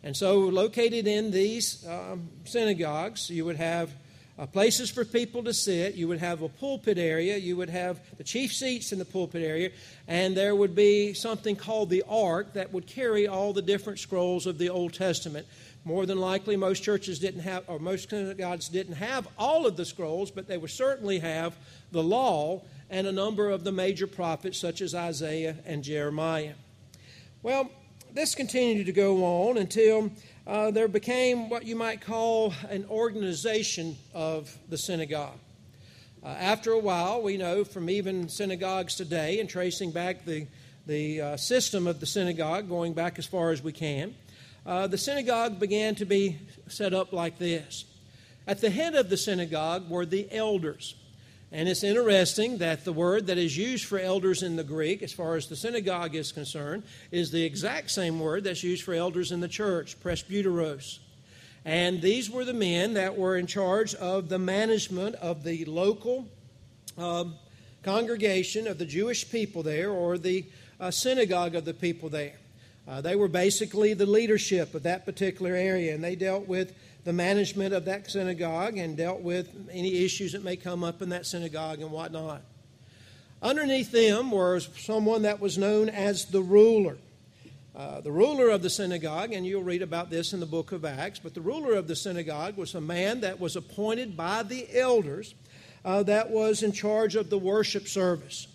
And 0.02 0.14
so, 0.14 0.38
located 0.40 1.06
in 1.06 1.30
these 1.30 1.87
um, 1.87 2.28
synagogues, 2.44 3.30
you 3.30 3.47
would 3.47 3.56
have 3.56 3.90
uh, 4.40 4.47
places 4.47 4.90
for 4.90 5.04
people 5.04 5.44
to 5.44 5.52
sit. 5.52 5.94
You 5.94 6.09
would 6.09 6.18
have 6.18 6.40
a 6.40 6.49
pulpit 6.49 6.97
area. 6.97 7.37
You 7.37 7.56
would 7.59 7.68
have 7.68 8.00
the 8.16 8.25
chief 8.25 8.54
seats 8.54 8.90
in 8.90 8.99
the 8.99 9.04
pulpit 9.04 9.42
area. 9.42 9.70
And 10.09 10.35
there 10.35 10.56
would 10.56 10.75
be 10.75 11.12
something 11.12 11.56
called 11.56 11.90
the 11.90 12.02
ark 12.09 12.54
that 12.54 12.73
would 12.73 12.87
carry 12.87 13.28
all 13.28 13.52
the 13.52 13.61
different 13.61 13.99
scrolls 13.99 14.47
of 14.47 14.56
the 14.56 14.70
Old 14.70 14.94
Testament. 14.94 15.47
More 15.85 16.06
than 16.06 16.18
likely, 16.18 16.56
most 16.56 16.82
churches 16.82 17.18
didn't 17.18 17.42
have, 17.42 17.64
or 17.66 17.78
most 17.78 18.09
synagogues 18.09 18.68
didn't 18.68 18.94
have 18.94 19.28
all 19.38 19.66
of 19.66 19.76
the 19.76 19.85
scrolls, 19.85 20.30
but 20.30 20.49
they 20.49 20.56
would 20.56 20.70
certainly 20.70 21.18
have 21.18 21.54
the 21.92 22.02
law 22.02 22.62
and 22.88 23.06
a 23.06 23.12
number 23.12 23.50
of 23.50 23.62
the 23.62 23.73
major 23.73 24.06
prophets, 24.06 24.59
such 24.59 24.80
as 24.80 24.94
Isaiah 24.94 25.56
and 25.66 25.85
Jeremiah. 25.85 26.54
Well, 27.42 27.70
this 28.12 28.35
continued 28.35 28.87
to 28.87 28.92
go 28.92 29.25
on 29.25 29.59
until 29.59 30.11
uh, 30.47 30.70
there 30.70 30.88
became 30.88 31.49
what 31.49 31.64
you 31.64 31.76
might 31.76 32.00
call 32.00 32.54
an 32.68 32.85
organization 32.88 33.97
of 34.14 34.56
the 34.68 34.78
synagogue. 34.78 35.38
Uh, 36.23 36.28
after 36.28 36.73
a 36.73 36.78
while, 36.78 37.23
we 37.23 37.37
know 37.37 37.64
from 37.64 37.88
even 37.88 38.28
synagogues 38.28 38.94
today 38.94 39.40
and 39.40 39.49
tracing 39.49 39.90
back 39.90 40.25
the, 40.25 40.47
the 40.87 41.20
uh, 41.20 41.37
system 41.37 41.87
of 41.87 42.00
the 42.00 42.06
synagogue, 42.06 42.68
going 42.68 42.92
back 42.92 43.18
as 43.18 43.26
far 43.26 43.50
as 43.50 43.62
we 43.62 43.73
can, 43.73 44.14
uh, 44.66 44.87
the 44.87 44.99
synagogue 44.99 45.59
began 45.59 45.94
to 45.94 46.04
be 46.04 46.38
set 46.68 46.92
up 46.92 47.12
like 47.12 47.38
this. 47.38 47.85
At 48.47 48.61
the 48.61 48.70
head 48.70 48.94
of 48.94 49.09
the 49.09 49.16
synagogue 49.16 49.88
were 49.88 50.04
the 50.04 50.28
elders. 50.30 50.94
And 51.52 51.69
it's 51.69 51.83
interesting 51.83 52.59
that 52.59 52.85
the 52.85 52.92
word 52.92 53.26
that 53.26 53.37
is 53.37 53.57
used 53.57 53.85
for 53.85 53.99
elders 53.99 54.45
in 54.45 54.54
the 54.54 54.62
Greek, 54.62 55.02
as 55.02 55.12
far 55.12 55.35
as 55.35 55.49
the 55.49 55.57
synagogue 55.57 56.14
is 56.14 56.30
concerned, 56.30 56.85
is 57.11 57.33
the 57.33 57.42
exact 57.42 57.90
same 57.90 58.21
word 58.21 58.45
that's 58.45 58.62
used 58.62 58.85
for 58.85 58.95
elders 58.95 59.33
in 59.33 59.40
the 59.40 59.49
church, 59.49 59.99
presbyteros. 60.00 61.00
And 61.64 62.00
these 62.00 62.30
were 62.30 62.45
the 62.45 62.54
men 62.54 62.95
that 62.95 63.19
were 63.19 63.37
in 63.37 63.47
charge 63.47 63.95
of 63.97 64.28
the 64.28 64.38
management 64.38 65.16
of 65.16 65.42
the 65.42 65.64
local 65.64 66.28
um, 66.97 67.35
congregation 67.83 68.69
of 68.69 68.78
the 68.78 68.87
Jewish 68.87 69.28
people 69.28 69.64
there, 69.64 69.90
or 69.90 70.19
the 70.19 70.45
uh, 70.78 70.92
synagogue 70.92 71.57
of 71.57 71.64
the 71.64 71.75
people 71.75 72.09
there. 72.09 72.38
Uh, 72.88 73.00
they 73.00 73.16
were 73.16 73.28
basically 73.28 73.92
the 73.92 74.07
leadership 74.07 74.75
of 74.75 74.85
that 74.85 75.04
particular 75.04 75.54
area, 75.54 75.95
and 75.95 76.02
they 76.02 76.16
dealt 76.16 76.47
with 76.47 76.75
the 77.04 77.12
management 77.12 77.73
of 77.73 77.87
that 77.87 78.11
synagogue 78.11 78.76
and 78.76 78.97
dealt 78.97 79.21
with 79.21 79.69
any 79.71 80.04
issues 80.04 80.33
that 80.33 80.45
may 80.45 80.57
come 80.57 80.85
up 80.85 81.00
in 81.02 81.09
that 81.11 81.26
synagogue 81.26 81.80
and 81.80 81.90
whatnot. 81.90 82.42
Underneath 83.42 83.90
them 83.90 84.30
was 84.30 84.69
someone 84.76 85.23
that 85.23 85.40
was 85.40 85.57
known 85.57 85.88
as 85.88 86.26
the 86.26 86.42
ruler. 86.42 86.99
Uh, 87.75 88.00
the 88.00 88.12
ruler 88.12 88.50
of 88.50 88.62
the 88.62 88.69
synagogue, 88.69 89.33
and 89.33 89.47
you'll 89.47 89.62
read 89.62 89.80
about 89.80 90.11
this 90.11 90.33
in 90.33 90.40
the 90.40 90.47
book 90.47 90.73
of 90.73 90.85
Acts, 90.85 91.19
but 91.19 91.35
the 91.35 91.40
ruler 91.40 91.75
of 91.75 91.87
the 91.88 91.97
synagogue 91.97 92.57
was 92.57 92.75
a 92.75 92.80
man 92.80 93.21
that 93.21 93.40
was 93.40 93.57
appointed 93.57 94.16
by 94.16 94.42
the 94.42 94.66
elders 94.76 95.35
uh, 95.85 96.02
that 96.02 96.30
was 96.30 96.62
in 96.62 96.73
charge 96.73 97.14
of 97.16 97.30
the 97.30 97.38
worship 97.38 97.88
service. 97.88 98.49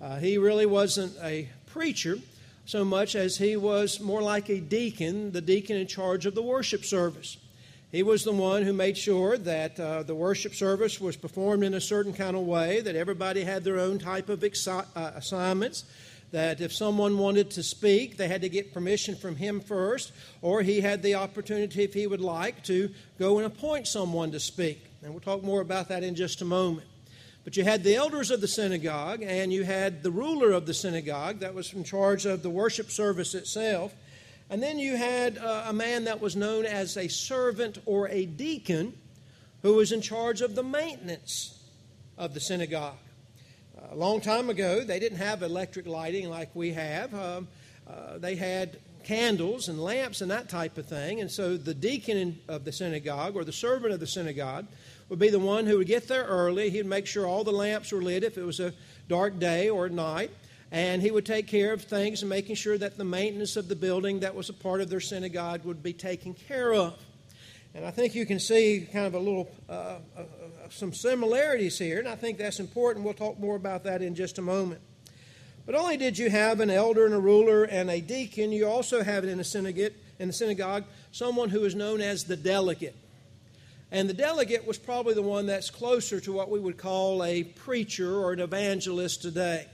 Uh, 0.00 0.16
he 0.18 0.38
really 0.38 0.66
wasn't 0.66 1.14
a 1.22 1.48
preacher, 1.66 2.18
so 2.64 2.84
much 2.84 3.14
as 3.14 3.36
he 3.36 3.56
was 3.56 4.00
more 4.00 4.22
like 4.22 4.48
a 4.48 4.58
deacon, 4.58 5.30
the 5.30 5.40
deacon 5.40 5.76
in 5.76 5.86
charge 5.86 6.26
of 6.26 6.34
the 6.34 6.42
worship 6.42 6.84
service. 6.84 7.36
He 7.96 8.02
was 8.02 8.24
the 8.24 8.32
one 8.32 8.62
who 8.62 8.74
made 8.74 8.98
sure 8.98 9.38
that 9.38 9.80
uh, 9.80 10.02
the 10.02 10.14
worship 10.14 10.54
service 10.54 11.00
was 11.00 11.16
performed 11.16 11.64
in 11.64 11.72
a 11.72 11.80
certain 11.80 12.12
kind 12.12 12.36
of 12.36 12.42
way, 12.42 12.82
that 12.82 12.94
everybody 12.94 13.42
had 13.42 13.64
their 13.64 13.78
own 13.78 13.98
type 13.98 14.28
of 14.28 14.40
exi- 14.40 14.86
uh, 14.94 15.12
assignments, 15.14 15.86
that 16.30 16.60
if 16.60 16.74
someone 16.74 17.16
wanted 17.16 17.50
to 17.52 17.62
speak, 17.62 18.18
they 18.18 18.28
had 18.28 18.42
to 18.42 18.50
get 18.50 18.74
permission 18.74 19.16
from 19.16 19.36
him 19.36 19.60
first, 19.60 20.12
or 20.42 20.60
he 20.60 20.82
had 20.82 21.02
the 21.02 21.14
opportunity, 21.14 21.84
if 21.84 21.94
he 21.94 22.06
would 22.06 22.20
like, 22.20 22.62
to 22.64 22.90
go 23.18 23.38
and 23.38 23.46
appoint 23.46 23.86
someone 23.86 24.30
to 24.30 24.40
speak. 24.40 24.84
And 25.00 25.12
we'll 25.12 25.20
talk 25.20 25.42
more 25.42 25.62
about 25.62 25.88
that 25.88 26.04
in 26.04 26.14
just 26.14 26.42
a 26.42 26.44
moment. 26.44 26.86
But 27.44 27.56
you 27.56 27.64
had 27.64 27.82
the 27.82 27.94
elders 27.94 28.30
of 28.30 28.42
the 28.42 28.48
synagogue, 28.48 29.22
and 29.22 29.50
you 29.50 29.64
had 29.64 30.02
the 30.02 30.10
ruler 30.10 30.52
of 30.52 30.66
the 30.66 30.74
synagogue 30.74 31.38
that 31.38 31.54
was 31.54 31.72
in 31.72 31.82
charge 31.82 32.26
of 32.26 32.42
the 32.42 32.50
worship 32.50 32.90
service 32.90 33.34
itself. 33.34 33.94
And 34.48 34.62
then 34.62 34.78
you 34.78 34.96
had 34.96 35.38
uh, 35.38 35.64
a 35.66 35.72
man 35.72 36.04
that 36.04 36.20
was 36.20 36.36
known 36.36 36.66
as 36.66 36.96
a 36.96 37.08
servant 37.08 37.78
or 37.84 38.08
a 38.08 38.26
deacon 38.26 38.94
who 39.62 39.74
was 39.74 39.90
in 39.90 40.00
charge 40.00 40.40
of 40.40 40.54
the 40.54 40.62
maintenance 40.62 41.64
of 42.16 42.34
the 42.34 42.40
synagogue. 42.40 42.94
A 43.90 43.96
long 43.96 44.20
time 44.20 44.48
ago, 44.50 44.84
they 44.84 44.98
didn't 44.98 45.18
have 45.18 45.42
electric 45.42 45.86
lighting 45.86 46.28
like 46.28 46.50
we 46.54 46.72
have. 46.72 47.12
Um, 47.14 47.48
uh, 47.88 48.18
they 48.18 48.36
had 48.36 48.78
candles 49.04 49.68
and 49.68 49.80
lamps 49.80 50.20
and 50.20 50.30
that 50.30 50.48
type 50.48 50.78
of 50.78 50.86
thing. 50.86 51.20
And 51.20 51.30
so 51.30 51.56
the 51.56 51.74
deacon 51.74 52.38
of 52.48 52.64
the 52.64 52.72
synagogue 52.72 53.36
or 53.36 53.44
the 53.44 53.52
servant 53.52 53.92
of 53.92 54.00
the 54.00 54.06
synagogue 54.06 54.66
would 55.08 55.18
be 55.18 55.30
the 55.30 55.38
one 55.38 55.66
who 55.66 55.78
would 55.78 55.86
get 55.86 56.08
there 56.08 56.24
early. 56.24 56.70
He'd 56.70 56.86
make 56.86 57.06
sure 57.06 57.26
all 57.26 57.44
the 57.44 57.52
lamps 57.52 57.92
were 57.92 58.02
lit 58.02 58.24
if 58.24 58.36
it 58.36 58.44
was 58.44 58.58
a 58.58 58.72
dark 59.08 59.38
day 59.38 59.68
or 59.70 59.88
night. 59.88 60.30
And 60.76 61.00
he 61.00 61.10
would 61.10 61.24
take 61.24 61.46
care 61.46 61.72
of 61.72 61.80
things 61.80 62.20
and 62.20 62.28
making 62.28 62.56
sure 62.56 62.76
that 62.76 62.98
the 62.98 63.04
maintenance 63.04 63.56
of 63.56 63.66
the 63.66 63.74
building 63.74 64.20
that 64.20 64.34
was 64.34 64.50
a 64.50 64.52
part 64.52 64.82
of 64.82 64.90
their 64.90 65.00
synagogue 65.00 65.64
would 65.64 65.82
be 65.82 65.94
taken 65.94 66.34
care 66.34 66.74
of. 66.74 67.02
And 67.74 67.82
I 67.82 67.90
think 67.90 68.14
you 68.14 68.26
can 68.26 68.38
see 68.38 68.86
kind 68.92 69.06
of 69.06 69.14
a 69.14 69.18
little, 69.18 69.50
uh, 69.70 69.72
uh, 69.72 69.98
uh 70.18 70.24
some 70.68 70.92
similarities 70.92 71.78
here, 71.78 71.98
and 71.98 72.06
I 72.06 72.14
think 72.14 72.36
that's 72.36 72.60
important. 72.60 73.06
We'll 73.06 73.14
talk 73.14 73.40
more 73.40 73.56
about 73.56 73.84
that 73.84 74.02
in 74.02 74.14
just 74.14 74.36
a 74.36 74.42
moment. 74.42 74.82
But 75.64 75.76
only 75.76 75.96
did 75.96 76.18
you 76.18 76.28
have 76.28 76.60
an 76.60 76.68
elder 76.68 77.06
and 77.06 77.14
a 77.14 77.20
ruler 77.20 77.64
and 77.64 77.88
a 77.88 78.02
deacon, 78.02 78.52
you 78.52 78.68
also 78.68 79.02
have 79.02 79.24
it 79.24 79.30
in, 79.30 79.40
a 79.40 79.44
synagogue, 79.44 79.92
in 80.18 80.28
the 80.28 80.34
synagogue 80.34 80.84
someone 81.10 81.48
who 81.48 81.64
is 81.64 81.74
known 81.74 82.02
as 82.02 82.24
the 82.24 82.36
delegate. 82.36 82.96
And 83.90 84.10
the 84.10 84.14
delegate 84.14 84.66
was 84.66 84.76
probably 84.76 85.14
the 85.14 85.22
one 85.22 85.46
that's 85.46 85.70
closer 85.70 86.20
to 86.20 86.32
what 86.34 86.50
we 86.50 86.60
would 86.60 86.76
call 86.76 87.24
a 87.24 87.44
preacher 87.44 88.14
or 88.14 88.34
an 88.34 88.40
evangelist 88.40 89.22
today. 89.22 89.68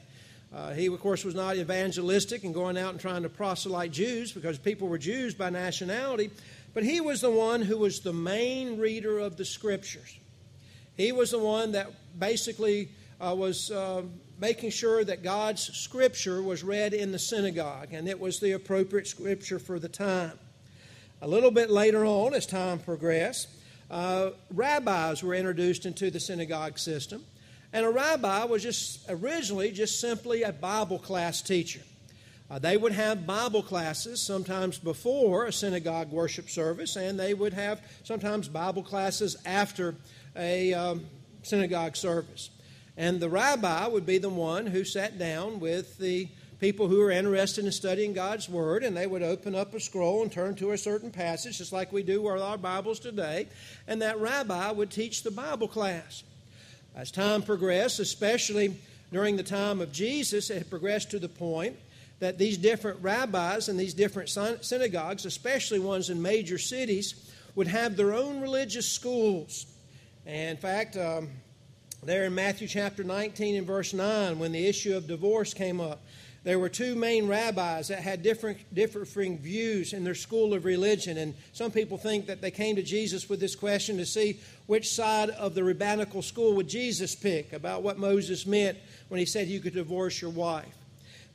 Uh, 0.54 0.72
he, 0.72 0.86
of 0.86 1.00
course, 1.00 1.24
was 1.24 1.34
not 1.34 1.56
evangelistic 1.56 2.44
and 2.44 2.52
going 2.52 2.76
out 2.76 2.90
and 2.90 3.00
trying 3.00 3.22
to 3.22 3.28
proselyte 3.28 3.90
Jews 3.90 4.32
because 4.32 4.58
people 4.58 4.86
were 4.88 4.98
Jews 4.98 5.34
by 5.34 5.48
nationality, 5.48 6.30
but 6.74 6.84
he 6.84 7.00
was 7.00 7.20
the 7.20 7.30
one 7.30 7.62
who 7.62 7.78
was 7.78 8.00
the 8.00 8.12
main 8.12 8.78
reader 8.78 9.18
of 9.18 9.36
the 9.36 9.44
scriptures. 9.44 10.18
He 10.96 11.10
was 11.10 11.30
the 11.30 11.38
one 11.38 11.72
that 11.72 11.90
basically 12.18 12.90
uh, 13.18 13.34
was 13.34 13.70
uh, 13.70 14.02
making 14.38 14.70
sure 14.70 15.04
that 15.04 15.22
God's 15.22 15.62
scripture 15.62 16.42
was 16.42 16.62
read 16.62 16.92
in 16.92 17.12
the 17.12 17.18
synagogue 17.18 17.92
and 17.92 18.08
it 18.08 18.20
was 18.20 18.40
the 18.40 18.52
appropriate 18.52 19.06
scripture 19.06 19.58
for 19.58 19.78
the 19.78 19.88
time. 19.88 20.38
A 21.22 21.28
little 21.28 21.52
bit 21.52 21.70
later 21.70 22.04
on, 22.04 22.34
as 22.34 22.46
time 22.46 22.80
progressed, 22.80 23.48
uh, 23.90 24.30
rabbis 24.52 25.22
were 25.22 25.34
introduced 25.34 25.86
into 25.86 26.10
the 26.10 26.18
synagogue 26.18 26.78
system. 26.78 27.24
And 27.72 27.86
a 27.86 27.90
rabbi 27.90 28.44
was 28.44 28.62
just 28.62 29.00
originally 29.08 29.70
just 29.72 30.00
simply 30.00 30.42
a 30.42 30.52
Bible 30.52 30.98
class 30.98 31.40
teacher. 31.40 31.80
Uh, 32.50 32.58
they 32.58 32.76
would 32.76 32.92
have 32.92 33.26
Bible 33.26 33.62
classes 33.62 34.20
sometimes 34.20 34.76
before 34.76 35.46
a 35.46 35.52
synagogue 35.52 36.10
worship 36.10 36.50
service, 36.50 36.96
and 36.96 37.18
they 37.18 37.32
would 37.32 37.54
have 37.54 37.80
sometimes 38.04 38.46
Bible 38.46 38.82
classes 38.82 39.36
after 39.46 39.94
a 40.36 40.74
um, 40.74 41.06
synagogue 41.42 41.96
service. 41.96 42.50
And 42.98 43.20
the 43.20 43.30
rabbi 43.30 43.86
would 43.86 44.04
be 44.04 44.18
the 44.18 44.28
one 44.28 44.66
who 44.66 44.84
sat 44.84 45.18
down 45.18 45.60
with 45.60 45.96
the 45.96 46.28
people 46.60 46.88
who 46.88 46.98
were 46.98 47.10
interested 47.10 47.64
in 47.64 47.72
studying 47.72 48.12
God's 48.12 48.50
Word, 48.50 48.84
and 48.84 48.94
they 48.94 49.06
would 49.06 49.22
open 49.22 49.54
up 49.54 49.74
a 49.74 49.80
scroll 49.80 50.22
and 50.22 50.30
turn 50.30 50.54
to 50.56 50.72
a 50.72 50.78
certain 50.78 51.10
passage, 51.10 51.56
just 51.56 51.72
like 51.72 51.90
we 51.90 52.02
do 52.02 52.20
with 52.20 52.42
our 52.42 52.58
Bibles 52.58 53.00
today, 53.00 53.48
and 53.88 54.02
that 54.02 54.20
rabbi 54.20 54.70
would 54.70 54.90
teach 54.90 55.22
the 55.22 55.30
Bible 55.30 55.68
class. 55.68 56.22
As 56.94 57.10
time 57.10 57.42
progressed, 57.42 58.00
especially 58.00 58.76
during 59.12 59.36
the 59.36 59.42
time 59.42 59.80
of 59.80 59.92
Jesus, 59.92 60.50
it 60.50 60.58
had 60.58 60.70
progressed 60.70 61.10
to 61.10 61.18
the 61.18 61.28
point 61.28 61.76
that 62.18 62.38
these 62.38 62.56
different 62.56 63.02
rabbis 63.02 63.68
and 63.68 63.78
these 63.78 63.94
different 63.94 64.28
synagogues, 64.28 65.26
especially 65.26 65.78
ones 65.78 66.10
in 66.10 66.20
major 66.20 66.58
cities, 66.58 67.14
would 67.54 67.66
have 67.66 67.96
their 67.96 68.14
own 68.14 68.40
religious 68.40 68.88
schools. 68.88 69.66
And 70.26 70.50
in 70.50 70.56
fact, 70.56 70.96
um, 70.96 71.28
there 72.02 72.24
in 72.24 72.34
Matthew 72.34 72.68
chapter 72.68 73.02
19 73.02 73.56
and 73.56 73.66
verse 73.66 73.92
9, 73.92 74.38
when 74.38 74.52
the 74.52 74.66
issue 74.66 74.96
of 74.96 75.06
divorce 75.06 75.54
came 75.54 75.80
up, 75.80 76.02
there 76.44 76.58
were 76.58 76.68
two 76.68 76.96
main 76.96 77.28
rabbis 77.28 77.88
that 77.88 78.00
had 78.00 78.22
different, 78.22 78.58
differing 78.74 79.38
views 79.38 79.92
in 79.92 80.02
their 80.02 80.14
school 80.14 80.54
of 80.54 80.64
religion. 80.64 81.18
And 81.18 81.34
some 81.52 81.70
people 81.70 81.98
think 81.98 82.26
that 82.26 82.40
they 82.40 82.50
came 82.50 82.74
to 82.76 82.82
Jesus 82.82 83.28
with 83.28 83.38
this 83.38 83.54
question 83.54 83.96
to 83.98 84.06
see 84.06 84.40
which 84.66 84.92
side 84.92 85.30
of 85.30 85.54
the 85.54 85.62
rabbinical 85.62 86.20
school 86.20 86.54
would 86.54 86.68
Jesus 86.68 87.14
pick 87.14 87.52
about 87.52 87.82
what 87.82 87.98
Moses 87.98 88.44
meant 88.44 88.76
when 89.08 89.20
he 89.20 89.26
said 89.26 89.46
you 89.46 89.60
could 89.60 89.74
divorce 89.74 90.20
your 90.20 90.32
wife. 90.32 90.74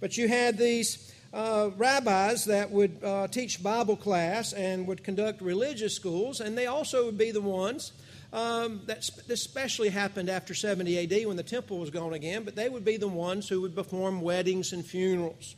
But 0.01 0.17
you 0.17 0.27
had 0.27 0.57
these 0.57 1.13
uh, 1.33 1.69
rabbis 1.77 2.45
that 2.45 2.69
would 2.69 3.01
uh, 3.01 3.27
teach 3.27 3.63
Bible 3.63 3.95
class 3.95 4.51
and 4.51 4.87
would 4.87 5.03
conduct 5.03 5.41
religious 5.41 5.95
schools, 5.95 6.41
and 6.41 6.57
they 6.57 6.67
also 6.67 7.05
would 7.05 7.17
be 7.17 7.31
the 7.31 7.41
ones 7.41 7.93
um, 8.33 8.81
that 8.85 9.09
especially 9.29 9.89
happened 9.89 10.29
after 10.29 10.53
70 10.53 10.97
AD 10.99 11.27
when 11.27 11.37
the 11.37 11.43
temple 11.43 11.79
was 11.79 11.89
gone 11.89 12.13
again, 12.13 12.43
but 12.43 12.55
they 12.55 12.69
would 12.69 12.83
be 12.83 12.97
the 12.97 13.07
ones 13.07 13.47
who 13.47 13.61
would 13.61 13.75
perform 13.75 14.21
weddings 14.21 14.73
and 14.73 14.85
funerals. 14.85 15.55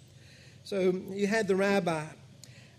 So 0.63 0.93
you 1.11 1.27
had 1.27 1.47
the 1.47 1.55
rabbi. 1.55 2.05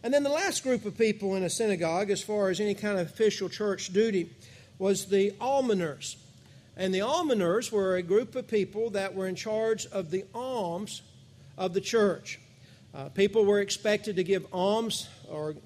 And 0.03 0.15
then 0.15 0.23
the 0.23 0.31
last 0.31 0.63
group 0.63 0.85
of 0.85 0.97
people 0.97 1.35
in 1.35 1.43
a 1.43 1.51
synagogue, 1.51 2.11
as 2.11 2.23
far 2.23 2.49
as 2.49 2.61
any 2.61 2.75
kind 2.75 2.99
of 2.99 3.09
official 3.09 3.49
church 3.49 3.93
duty, 3.93 4.31
was 4.79 5.07
the 5.07 5.33
almoners. 5.41 6.17
And 6.77 6.95
the 6.95 7.01
almoners 7.01 7.71
were 7.71 7.97
a 7.97 8.03
group 8.03 8.35
of 8.37 8.49
people 8.49 8.91
that 8.91 9.15
were 9.15 9.27
in 9.27 9.35
charge 9.35 9.87
of 9.87 10.11
the 10.11 10.25
alms 10.35 11.03
of 11.59 11.75
the 11.75 11.81
church. 11.81 12.39
Uh, 12.95 13.09
people 13.11 13.45
were 13.45 13.61
expected 13.61 14.17
to 14.17 14.25
give 14.25 14.47
alms 14.53 15.09
or 15.29 15.57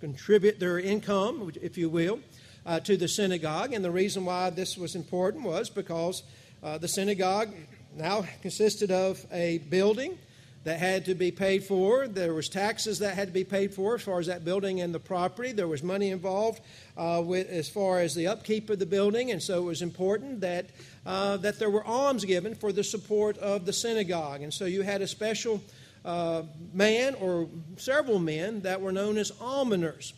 contribute 0.00 0.58
their 0.58 0.80
income, 0.80 1.52
if 1.62 1.78
you 1.78 1.88
will, 1.88 2.18
uh, 2.66 2.80
to 2.80 2.96
the 2.96 3.08
synagogue. 3.08 3.72
And 3.72 3.84
the 3.84 3.90
reason 3.90 4.24
why 4.24 4.50
this 4.50 4.76
was 4.76 4.94
important 4.94 5.44
was 5.44 5.70
because 5.70 6.22
uh, 6.62 6.78
the 6.78 6.88
synagogue 6.88 7.48
now 7.96 8.24
consisted 8.40 8.90
of 8.90 9.24
a 9.32 9.58
building 9.58 10.18
that 10.64 10.78
had 10.78 11.04
to 11.06 11.14
be 11.14 11.30
paid 11.30 11.64
for. 11.64 12.06
There 12.06 12.34
was 12.34 12.48
taxes 12.48 13.00
that 13.00 13.16
had 13.16 13.28
to 13.28 13.34
be 13.34 13.44
paid 13.44 13.74
for 13.74 13.96
as 13.96 14.02
far 14.02 14.20
as 14.20 14.28
that 14.28 14.44
building 14.44 14.80
and 14.80 14.94
the 14.94 15.00
property. 15.00 15.52
There 15.52 15.66
was 15.66 15.82
money 15.82 16.10
involved 16.10 16.60
uh, 16.96 17.22
with, 17.24 17.48
as 17.48 17.68
far 17.68 17.98
as 17.98 18.14
the 18.14 18.28
upkeep 18.28 18.70
of 18.70 18.78
the 18.78 18.86
building, 18.86 19.32
and 19.32 19.42
so 19.42 19.58
it 19.58 19.64
was 19.64 19.82
important 19.82 20.40
that 20.40 20.66
uh, 21.04 21.36
that 21.38 21.58
there 21.58 21.70
were 21.70 21.84
alms 21.84 22.24
given 22.24 22.54
for 22.54 22.70
the 22.72 22.84
support 22.84 23.36
of 23.38 23.66
the 23.66 23.72
synagogue. 23.72 24.42
And 24.42 24.54
so 24.54 24.66
you 24.66 24.82
had 24.82 25.02
a 25.02 25.06
special 25.08 25.60
uh, 26.04 26.42
man 26.72 27.16
or 27.16 27.48
several 27.76 28.20
men 28.20 28.60
that 28.60 28.80
were 28.80 28.92
known 28.92 29.18
as 29.18 29.32
almoners 29.32 30.12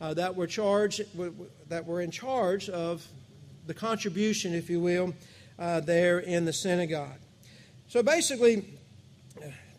uh, 0.00 0.14
that 0.14 0.34
were 0.34 0.46
charged 0.46 1.02
that 1.68 1.86
were 1.86 2.00
in 2.00 2.10
charge 2.10 2.68
of 2.68 3.06
the 3.66 3.74
contribution, 3.74 4.54
if 4.54 4.70
you 4.70 4.80
will, 4.80 5.14
uh, 5.58 5.80
there 5.80 6.20
in 6.20 6.44
the 6.44 6.52
synagogue. 6.52 7.18
So 7.88 8.02
basically, 8.02 8.64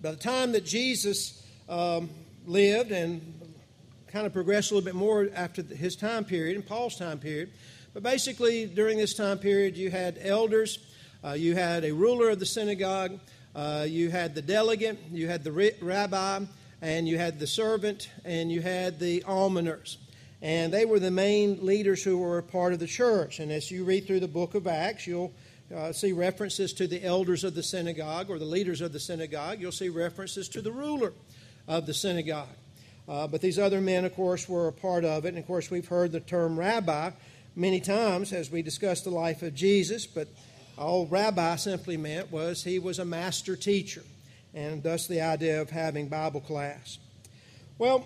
by 0.01 0.11
the 0.11 0.17
time 0.17 0.51
that 0.51 0.65
Jesus 0.65 1.45
um, 1.67 2.09
lived 2.45 2.91
and 2.91 3.21
kind 4.07 4.27
of 4.27 4.33
progressed 4.33 4.71
a 4.71 4.75
little 4.75 4.85
bit 4.85 4.95
more 4.95 5.29
after 5.33 5.63
his 5.63 5.95
time 5.95 6.25
period 6.25 6.55
and 6.55 6.65
Paul's 6.65 6.97
time 6.97 7.19
period, 7.19 7.51
but 7.93 8.03
basically 8.03 8.65
during 8.65 8.97
this 8.97 9.13
time 9.13 9.39
period, 9.39 9.75
you 9.75 9.89
had 9.89 10.19
elders, 10.21 10.79
uh, 11.23 11.31
you 11.31 11.55
had 11.55 11.83
a 11.83 11.91
ruler 11.91 12.29
of 12.29 12.39
the 12.39 12.45
synagogue, 12.45 13.19
uh, 13.55 13.85
you 13.87 14.09
had 14.09 14.35
the 14.35 14.41
delegate, 14.41 14.97
you 15.11 15.27
had 15.27 15.43
the 15.43 15.73
rabbi, 15.81 16.39
and 16.81 17.07
you 17.07 17.17
had 17.17 17.39
the 17.39 17.47
servant, 17.47 18.09
and 18.23 18.51
you 18.51 18.61
had 18.61 18.99
the 18.99 19.21
almoners 19.21 19.97
and 20.41 20.73
they 20.73 20.85
were 20.85 20.99
the 20.99 21.11
main 21.11 21.65
leaders 21.65 22.03
who 22.03 22.17
were 22.17 22.39
a 22.39 22.43
part 22.43 22.73
of 22.73 22.79
the 22.79 22.87
church. 22.87 23.39
And 23.39 23.51
as 23.51 23.69
you 23.69 23.83
read 23.83 24.07
through 24.07 24.21
the 24.21 24.27
book 24.27 24.55
of 24.55 24.65
Acts, 24.65 25.05
you'll 25.05 25.33
uh, 25.75 25.91
see 25.93 26.11
references 26.11 26.73
to 26.73 26.87
the 26.87 27.03
elders 27.03 27.43
of 27.43 27.53
the 27.53 27.63
synagogue 27.63 28.29
or 28.29 28.39
the 28.39 28.45
leaders 28.45 28.81
of 28.81 28.91
the 28.91 28.99
synagogue. 28.99 29.61
You'll 29.61 29.71
see 29.71 29.89
references 29.89 30.49
to 30.49 30.61
the 30.61 30.71
ruler 30.71 31.13
of 31.67 31.85
the 31.85 31.93
synagogue. 31.93 32.47
Uh, 33.07 33.27
but 33.27 33.41
these 33.41 33.59
other 33.59 33.81
men, 33.81 34.05
of 34.05 34.15
course, 34.15 34.49
were 34.49 34.67
a 34.67 34.73
part 34.73 35.05
of 35.05 35.25
it. 35.25 35.29
And 35.29 35.37
of 35.37 35.45
course, 35.45 35.69
we've 35.69 35.87
heard 35.87 36.11
the 36.11 36.19
term 36.19 36.57
rabbi 36.57 37.11
many 37.55 37.79
times 37.79 38.33
as 38.33 38.49
we 38.49 38.61
discuss 38.61 39.01
the 39.01 39.09
life 39.09 39.43
of 39.43 39.53
Jesus. 39.53 40.07
But 40.07 40.27
all 40.77 41.05
rabbi 41.05 41.55
simply 41.57 41.97
meant 41.97 42.31
was 42.31 42.63
he 42.63 42.79
was 42.79 42.99
a 42.99 43.05
master 43.05 43.55
teacher, 43.55 44.03
and 44.53 44.81
thus 44.81 45.07
the 45.07 45.21
idea 45.21 45.61
of 45.61 45.69
having 45.69 46.07
Bible 46.07 46.41
class. 46.41 46.97
Well, 47.77 48.05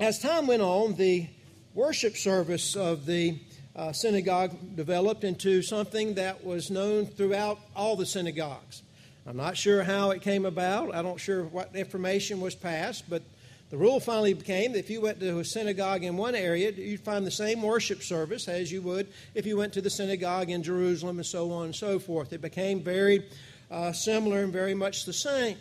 as 0.00 0.18
time 0.18 0.46
went 0.46 0.62
on, 0.62 0.94
the 0.94 1.28
worship 1.74 2.16
service 2.16 2.76
of 2.76 3.04
the 3.04 3.36
uh, 3.74 3.92
synagogue 3.92 4.56
developed 4.76 5.24
into 5.24 5.60
something 5.60 6.14
that 6.14 6.44
was 6.44 6.70
known 6.70 7.04
throughout 7.04 7.58
all 7.74 7.96
the 7.96 8.06
synagogues. 8.06 8.82
I'm 9.26 9.36
not 9.36 9.56
sure 9.56 9.82
how 9.82 10.10
it 10.10 10.22
came 10.22 10.44
about. 10.44 10.94
I 10.94 11.02
don't 11.02 11.18
sure 11.18 11.44
what 11.44 11.74
information 11.74 12.40
was 12.40 12.54
passed, 12.54 13.10
but 13.10 13.22
the 13.70 13.76
rule 13.76 13.98
finally 13.98 14.34
became 14.34 14.72
that 14.72 14.78
if 14.78 14.90
you 14.90 15.00
went 15.00 15.18
to 15.18 15.40
a 15.40 15.44
synagogue 15.44 16.04
in 16.04 16.16
one 16.16 16.36
area, 16.36 16.70
you'd 16.70 17.00
find 17.00 17.26
the 17.26 17.30
same 17.30 17.60
worship 17.60 18.02
service 18.02 18.46
as 18.46 18.70
you 18.70 18.80
would 18.82 19.08
if 19.34 19.44
you 19.44 19.56
went 19.56 19.72
to 19.72 19.80
the 19.80 19.90
synagogue 19.90 20.50
in 20.50 20.62
Jerusalem 20.62 21.16
and 21.16 21.26
so 21.26 21.50
on 21.50 21.64
and 21.64 21.74
so 21.74 21.98
forth. 21.98 22.32
It 22.32 22.42
became 22.42 22.82
very 22.82 23.26
uh, 23.70 23.90
similar 23.90 24.44
and 24.44 24.52
very 24.52 24.74
much 24.74 25.06
the 25.06 25.12
same. 25.12 25.56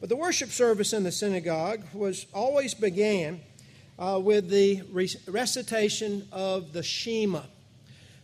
But 0.00 0.08
the 0.08 0.16
worship 0.16 0.50
service 0.50 0.94
in 0.94 1.02
the 1.02 1.12
synagogue 1.12 1.84
was 1.92 2.26
always 2.32 2.72
began 2.72 3.40
uh, 3.98 4.20
with 4.22 4.48
the 4.48 4.82
recitation 5.26 6.26
of 6.32 6.72
the 6.72 6.82
Shema. 6.82 7.42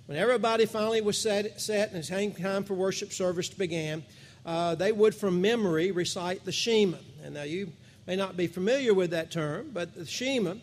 When 0.07 0.17
everybody 0.17 0.65
finally 0.67 1.01
was 1.01 1.19
set, 1.19 1.61
set 1.61 1.93
and 1.93 2.03
it 2.03 2.09
came 2.09 2.33
time 2.33 2.65
for 2.65 2.75
worship 2.75 3.13
service 3.13 3.49
to 3.51 3.59
begin, 3.59 4.03
uh, 4.47 4.75
they 4.75 4.93
would 4.93 5.15
from 5.15 5.41
memory 5.41 5.91
recite 5.91 6.45
the 6.45 6.53
Shema. 6.53 6.97
And 7.23 7.35
now 7.35 7.43
you 7.43 7.73
may 8.07 8.17
not 8.17 8.37
be 8.37 8.47
familiar 8.47 8.95
with 8.95 9.11
that 9.11 9.31
term, 9.31 9.71
but 9.73 9.95
the 9.95 10.07
Shema 10.07 10.55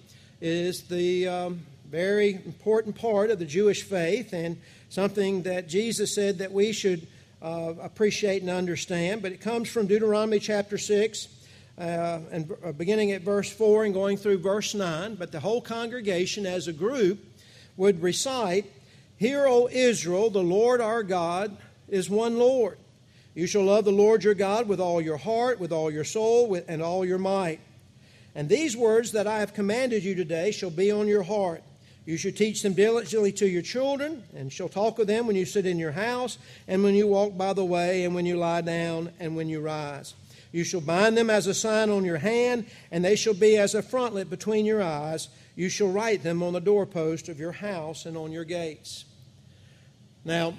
is 0.41 0.83
the 0.83 1.27
um, 1.27 1.59
very 1.89 2.33
important 2.33 2.95
part 2.95 3.29
of 3.29 3.39
the 3.39 3.45
Jewish 3.45 3.83
faith 3.83 4.33
and 4.33 4.59
something 4.89 5.43
that 5.43 5.67
Jesus 5.67 6.15
said 6.15 6.39
that 6.39 6.51
we 6.51 6.71
should 6.71 7.07
uh, 7.41 7.73
appreciate 7.81 8.41
and 8.41 8.49
understand. 8.49 9.21
But 9.21 9.31
it 9.31 9.41
comes 9.41 9.69
from 9.69 9.85
Deuteronomy 9.85 10.39
chapter 10.39 10.77
6, 10.77 11.27
uh, 11.77 12.19
and 12.31 12.51
uh, 12.63 12.71
beginning 12.71 13.11
at 13.11 13.21
verse 13.21 13.51
4 13.51 13.85
and 13.85 13.93
going 13.93 14.17
through 14.17 14.39
verse 14.39 14.73
9. 14.73 15.15
But 15.15 15.31
the 15.31 15.39
whole 15.39 15.61
congregation 15.61 16.45
as 16.45 16.67
a 16.67 16.73
group 16.73 17.19
would 17.77 18.01
recite, 18.01 18.65
Hear, 19.17 19.45
O 19.45 19.67
Israel, 19.71 20.29
the 20.29 20.43
Lord 20.43 20.81
our 20.81 21.03
God 21.03 21.55
is 21.89 22.09
one 22.09 22.37
Lord. 22.37 22.77
You 23.33 23.47
shall 23.47 23.63
love 23.63 23.85
the 23.85 23.91
Lord 23.91 24.23
your 24.23 24.33
God 24.33 24.67
with 24.67 24.79
all 24.79 25.01
your 25.01 25.17
heart, 25.17 25.59
with 25.59 25.71
all 25.71 25.91
your 25.91 26.05
soul, 26.05 26.47
with, 26.47 26.65
and 26.69 26.81
all 26.81 27.05
your 27.05 27.17
might. 27.17 27.59
And 28.33 28.47
these 28.47 28.75
words 28.75 29.11
that 29.11 29.27
I 29.27 29.39
have 29.39 29.53
commanded 29.53 30.03
you 30.03 30.15
today 30.15 30.51
shall 30.51 30.69
be 30.69 30.91
on 30.91 31.07
your 31.07 31.23
heart. 31.23 31.63
You 32.05 32.17
shall 32.17 32.31
teach 32.31 32.61
them 32.61 32.73
diligently 32.73 33.31
to 33.33 33.47
your 33.47 33.61
children, 33.61 34.23
and 34.35 34.53
shall 34.53 34.69
talk 34.69 34.97
with 34.97 35.07
them 35.07 35.27
when 35.27 35.35
you 35.35 35.45
sit 35.45 35.65
in 35.65 35.79
your 35.79 35.93
house, 35.93 36.37
and 36.67 36.83
when 36.83 36.93
you 36.93 37.07
walk 37.07 37.35
by 37.37 37.53
the 37.53 37.65
way, 37.65 38.03
and 38.03 38.13
when 38.13 38.25
you 38.25 38.37
lie 38.37 38.61
down, 38.61 39.11
and 39.19 39.35
when 39.35 39.49
you 39.49 39.59
rise. 39.59 40.13
You 40.55 40.63
shall 40.63 40.79
bind 40.79 41.17
them 41.17 41.29
as 41.29 41.47
a 41.47 41.53
sign 41.53 41.89
on 41.89 42.05
your 42.05 42.19
hand, 42.19 42.65
and 42.89 43.03
they 43.03 43.17
shall 43.17 43.33
be 43.33 43.57
as 43.57 43.75
a 43.75 43.83
frontlet 43.83 44.29
between 44.29 44.65
your 44.65 44.81
eyes. 44.81 45.27
You 45.57 45.67
shall 45.67 45.89
write 45.89 46.23
them 46.23 46.41
on 46.41 46.53
the 46.53 46.61
doorpost 46.61 47.27
of 47.27 47.37
your 47.37 47.51
house 47.51 48.05
and 48.05 48.15
on 48.15 48.31
your 48.31 48.45
gates. 48.45 49.03
Now, 50.23 50.53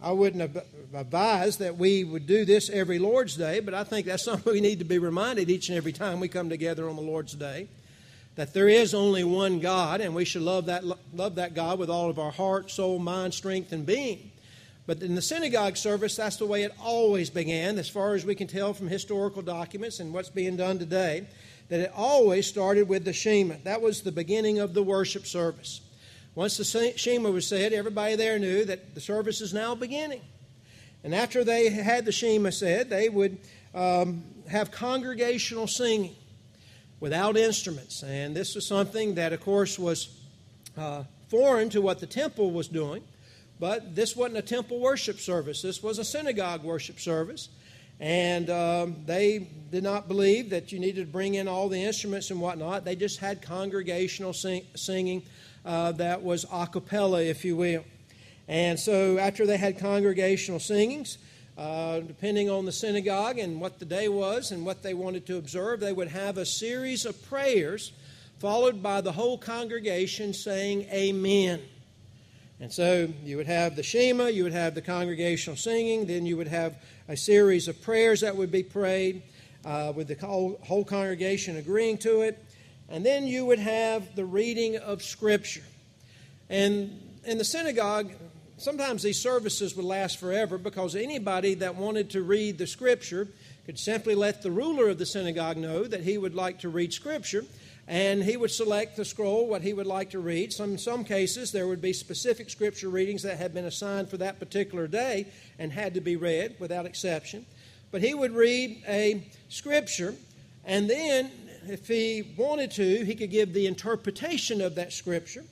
I 0.00 0.12
wouldn't 0.12 0.56
advise 0.94 1.56
that 1.56 1.76
we 1.76 2.04
would 2.04 2.28
do 2.28 2.44
this 2.44 2.70
every 2.70 3.00
Lord's 3.00 3.34
Day, 3.34 3.58
but 3.58 3.74
I 3.74 3.82
think 3.82 4.06
that's 4.06 4.22
something 4.26 4.52
we 4.52 4.60
need 4.60 4.78
to 4.78 4.84
be 4.84 5.00
reminded 5.00 5.50
each 5.50 5.68
and 5.68 5.76
every 5.76 5.92
time 5.92 6.20
we 6.20 6.28
come 6.28 6.48
together 6.48 6.88
on 6.88 6.94
the 6.94 7.02
Lord's 7.02 7.34
Day. 7.34 7.66
That 8.36 8.54
there 8.54 8.68
is 8.68 8.94
only 8.94 9.24
one 9.24 9.58
God, 9.58 10.00
and 10.00 10.14
we 10.14 10.24
should 10.24 10.42
love 10.42 10.66
that, 10.66 10.84
love 11.12 11.34
that 11.34 11.54
God 11.54 11.80
with 11.80 11.90
all 11.90 12.08
of 12.10 12.20
our 12.20 12.30
heart, 12.30 12.70
soul, 12.70 13.00
mind, 13.00 13.34
strength, 13.34 13.72
and 13.72 13.84
being. 13.84 14.30
But 14.88 15.02
in 15.02 15.14
the 15.14 15.20
synagogue 15.20 15.76
service, 15.76 16.16
that's 16.16 16.36
the 16.36 16.46
way 16.46 16.62
it 16.62 16.72
always 16.82 17.28
began, 17.28 17.76
as 17.76 17.90
far 17.90 18.14
as 18.14 18.24
we 18.24 18.34
can 18.34 18.46
tell 18.46 18.72
from 18.72 18.88
historical 18.88 19.42
documents 19.42 20.00
and 20.00 20.14
what's 20.14 20.30
being 20.30 20.56
done 20.56 20.78
today, 20.78 21.26
that 21.68 21.80
it 21.80 21.92
always 21.94 22.46
started 22.46 22.88
with 22.88 23.04
the 23.04 23.12
Shema. 23.12 23.56
That 23.64 23.82
was 23.82 24.00
the 24.00 24.12
beginning 24.12 24.60
of 24.60 24.72
the 24.72 24.82
worship 24.82 25.26
service. 25.26 25.82
Once 26.34 26.56
the 26.56 26.94
Shema 26.96 27.30
was 27.30 27.46
said, 27.46 27.74
everybody 27.74 28.16
there 28.16 28.38
knew 28.38 28.64
that 28.64 28.94
the 28.94 29.00
service 29.02 29.42
is 29.42 29.52
now 29.52 29.74
beginning. 29.74 30.22
And 31.04 31.14
after 31.14 31.44
they 31.44 31.68
had 31.68 32.06
the 32.06 32.12
Shema 32.12 32.48
said, 32.48 32.88
they 32.88 33.10
would 33.10 33.36
um, 33.74 34.24
have 34.48 34.70
congregational 34.70 35.66
singing 35.66 36.16
without 36.98 37.36
instruments. 37.36 38.02
And 38.02 38.34
this 38.34 38.54
was 38.54 38.66
something 38.66 39.16
that, 39.16 39.34
of 39.34 39.42
course, 39.42 39.78
was 39.78 40.18
uh, 40.78 41.04
foreign 41.28 41.68
to 41.68 41.82
what 41.82 41.98
the 41.98 42.06
temple 42.06 42.52
was 42.52 42.68
doing. 42.68 43.02
But 43.60 43.94
this 43.94 44.14
wasn't 44.14 44.38
a 44.38 44.42
temple 44.42 44.78
worship 44.78 45.18
service, 45.18 45.62
this 45.62 45.82
was 45.82 45.98
a 45.98 46.04
synagogue 46.04 46.62
worship 46.62 47.00
service. 47.00 47.48
And 48.00 48.48
um, 48.48 48.96
they 49.06 49.48
did 49.72 49.82
not 49.82 50.06
believe 50.06 50.50
that 50.50 50.70
you 50.70 50.78
needed 50.78 51.06
to 51.06 51.12
bring 51.12 51.34
in 51.34 51.48
all 51.48 51.68
the 51.68 51.82
instruments 51.82 52.30
and 52.30 52.40
whatnot. 52.40 52.84
They 52.84 52.94
just 52.94 53.18
had 53.18 53.42
congregational 53.42 54.32
sing- 54.32 54.66
singing 54.76 55.24
uh, 55.64 55.92
that 55.92 56.22
was 56.22 56.46
a 56.52 56.68
cappella, 56.68 57.22
if 57.22 57.44
you 57.44 57.56
will. 57.56 57.84
And 58.46 58.78
so 58.78 59.18
after 59.18 59.46
they 59.46 59.56
had 59.56 59.78
congregational 59.78 60.60
singings, 60.60 61.18
uh, 61.58 62.00
depending 62.00 62.48
on 62.48 62.64
the 62.64 62.72
synagogue 62.72 63.38
and 63.38 63.60
what 63.60 63.80
the 63.80 63.84
day 63.84 64.08
was 64.08 64.52
and 64.52 64.64
what 64.64 64.82
they 64.82 64.94
wanted 64.94 65.26
to 65.26 65.36
observe, 65.36 65.80
they 65.80 65.92
would 65.92 66.08
have 66.08 66.38
a 66.38 66.46
series 66.46 67.04
of 67.04 67.20
prayers 67.28 67.92
followed 68.38 68.80
by 68.80 69.00
the 69.00 69.10
whole 69.10 69.36
congregation 69.36 70.32
saying 70.32 70.82
Amen. 70.92 71.60
And 72.60 72.72
so 72.72 73.08
you 73.22 73.36
would 73.36 73.46
have 73.46 73.76
the 73.76 73.82
Shema, 73.82 74.26
you 74.26 74.42
would 74.42 74.52
have 74.52 74.74
the 74.74 74.82
congregational 74.82 75.56
singing, 75.56 76.06
then 76.06 76.26
you 76.26 76.36
would 76.36 76.48
have 76.48 76.76
a 77.06 77.16
series 77.16 77.68
of 77.68 77.80
prayers 77.82 78.20
that 78.22 78.36
would 78.36 78.50
be 78.50 78.64
prayed 78.64 79.22
uh, 79.64 79.92
with 79.94 80.08
the 80.08 80.14
whole, 80.14 80.58
whole 80.62 80.84
congregation 80.84 81.56
agreeing 81.56 81.98
to 81.98 82.22
it. 82.22 82.44
And 82.88 83.06
then 83.06 83.26
you 83.26 83.44
would 83.46 83.60
have 83.60 84.16
the 84.16 84.24
reading 84.24 84.76
of 84.76 85.02
Scripture. 85.02 85.62
And 86.48 87.00
in 87.24 87.38
the 87.38 87.44
synagogue, 87.44 88.10
sometimes 88.56 89.02
these 89.02 89.20
services 89.20 89.76
would 89.76 89.84
last 89.84 90.18
forever 90.18 90.58
because 90.58 90.96
anybody 90.96 91.54
that 91.54 91.76
wanted 91.76 92.10
to 92.10 92.22
read 92.22 92.58
the 92.58 92.66
Scripture 92.66 93.28
could 93.66 93.78
simply 93.78 94.14
let 94.14 94.42
the 94.42 94.50
ruler 94.50 94.88
of 94.88 94.98
the 94.98 95.06
synagogue 95.06 95.58
know 95.58 95.84
that 95.84 96.00
he 96.00 96.18
would 96.18 96.34
like 96.34 96.60
to 96.60 96.68
read 96.68 96.92
Scripture 96.92 97.44
and 97.88 98.22
he 98.22 98.36
would 98.36 98.50
select 98.50 98.96
the 98.96 99.04
scroll, 99.04 99.48
what 99.48 99.62
he 99.62 99.72
would 99.72 99.86
like 99.86 100.10
to 100.10 100.18
read. 100.18 100.52
Some, 100.52 100.72
in 100.72 100.78
some 100.78 101.04
cases, 101.04 101.52
there 101.52 101.66
would 101.66 101.80
be 101.80 101.94
specific 101.94 102.50
scripture 102.50 102.90
readings 102.90 103.22
that 103.22 103.38
had 103.38 103.54
been 103.54 103.64
assigned 103.64 104.10
for 104.10 104.18
that 104.18 104.38
particular 104.38 104.86
day 104.86 105.26
and 105.58 105.72
had 105.72 105.94
to 105.94 106.02
be 106.02 106.14
read 106.14 106.56
without 106.58 106.84
exception. 106.84 107.46
But 107.90 108.02
he 108.02 108.12
would 108.12 108.32
read 108.32 108.82
a 108.86 109.26
scripture, 109.48 110.14
and 110.66 110.88
then, 110.88 111.30
if 111.66 111.88
he 111.88 112.34
wanted 112.36 112.72
to, 112.72 113.04
he 113.06 113.14
could 113.14 113.30
give 113.30 113.54
the 113.54 113.66
interpretation 113.66 114.60
of 114.60 114.74
that 114.74 114.92
scripture. 114.92 115.44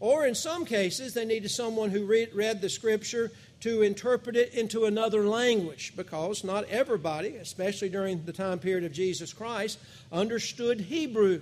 Or 0.00 0.26
in 0.26 0.34
some 0.34 0.64
cases, 0.64 1.14
they 1.14 1.24
needed 1.24 1.50
someone 1.50 1.90
who 1.90 2.04
read, 2.04 2.34
read 2.34 2.60
the 2.60 2.68
scripture 2.68 3.30
to 3.60 3.82
interpret 3.82 4.36
it 4.36 4.54
into 4.54 4.84
another 4.84 5.26
language 5.26 5.92
because 5.96 6.42
not 6.42 6.64
everybody, 6.68 7.36
especially 7.36 7.88
during 7.88 8.24
the 8.24 8.32
time 8.32 8.58
period 8.58 8.84
of 8.84 8.92
Jesus 8.92 9.32
Christ, 9.32 9.78
understood 10.12 10.80
Hebrew. 10.80 11.40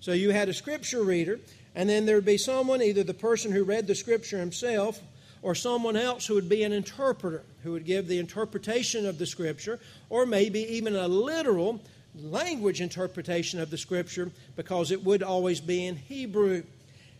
So 0.00 0.12
you 0.12 0.30
had 0.30 0.48
a 0.48 0.54
scripture 0.54 1.02
reader, 1.02 1.40
and 1.74 1.88
then 1.88 2.06
there 2.06 2.16
would 2.16 2.24
be 2.24 2.38
someone, 2.38 2.82
either 2.82 3.04
the 3.04 3.14
person 3.14 3.52
who 3.52 3.64
read 3.64 3.86
the 3.86 3.94
scripture 3.94 4.38
himself 4.38 5.00
or 5.42 5.54
someone 5.54 5.96
else 5.96 6.26
who 6.26 6.34
would 6.34 6.48
be 6.48 6.62
an 6.62 6.72
interpreter, 6.72 7.42
who 7.62 7.72
would 7.72 7.84
give 7.84 8.08
the 8.08 8.18
interpretation 8.18 9.06
of 9.06 9.18
the 9.18 9.26
scripture, 9.26 9.78
or 10.08 10.26
maybe 10.26 10.60
even 10.60 10.96
a 10.96 11.08
literal 11.08 11.80
language 12.14 12.80
interpretation 12.80 13.60
of 13.60 13.70
the 13.70 13.78
scripture 13.78 14.30
because 14.56 14.90
it 14.90 15.02
would 15.04 15.22
always 15.22 15.60
be 15.60 15.86
in 15.86 15.96
Hebrew. 15.96 16.62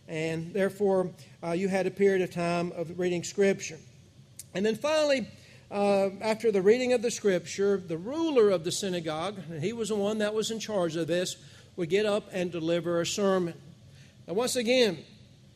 And 0.07 0.53
therefore, 0.53 1.11
uh, 1.43 1.51
you 1.51 1.69
had 1.69 1.87
a 1.87 1.91
period 1.91 2.21
of 2.21 2.33
time 2.33 2.71
of 2.73 2.99
reading 2.99 3.23
scripture. 3.23 3.77
And 4.53 4.65
then 4.65 4.75
finally, 4.75 5.27
uh, 5.71 6.09
after 6.19 6.51
the 6.51 6.61
reading 6.61 6.91
of 6.93 7.01
the 7.01 7.11
scripture, 7.11 7.77
the 7.77 7.97
ruler 7.97 8.49
of 8.49 8.65
the 8.65 8.71
synagogue, 8.71 9.39
he 9.61 9.71
was 9.71 9.89
the 9.89 9.95
one 9.95 10.17
that 10.17 10.33
was 10.33 10.51
in 10.51 10.59
charge 10.59 10.97
of 10.97 11.07
this, 11.07 11.37
would 11.81 11.89
get 11.89 12.05
up 12.05 12.29
and 12.31 12.51
deliver 12.51 13.01
a 13.01 13.05
sermon. 13.07 13.55
Now, 14.27 14.35
once 14.35 14.55
again, 14.55 14.99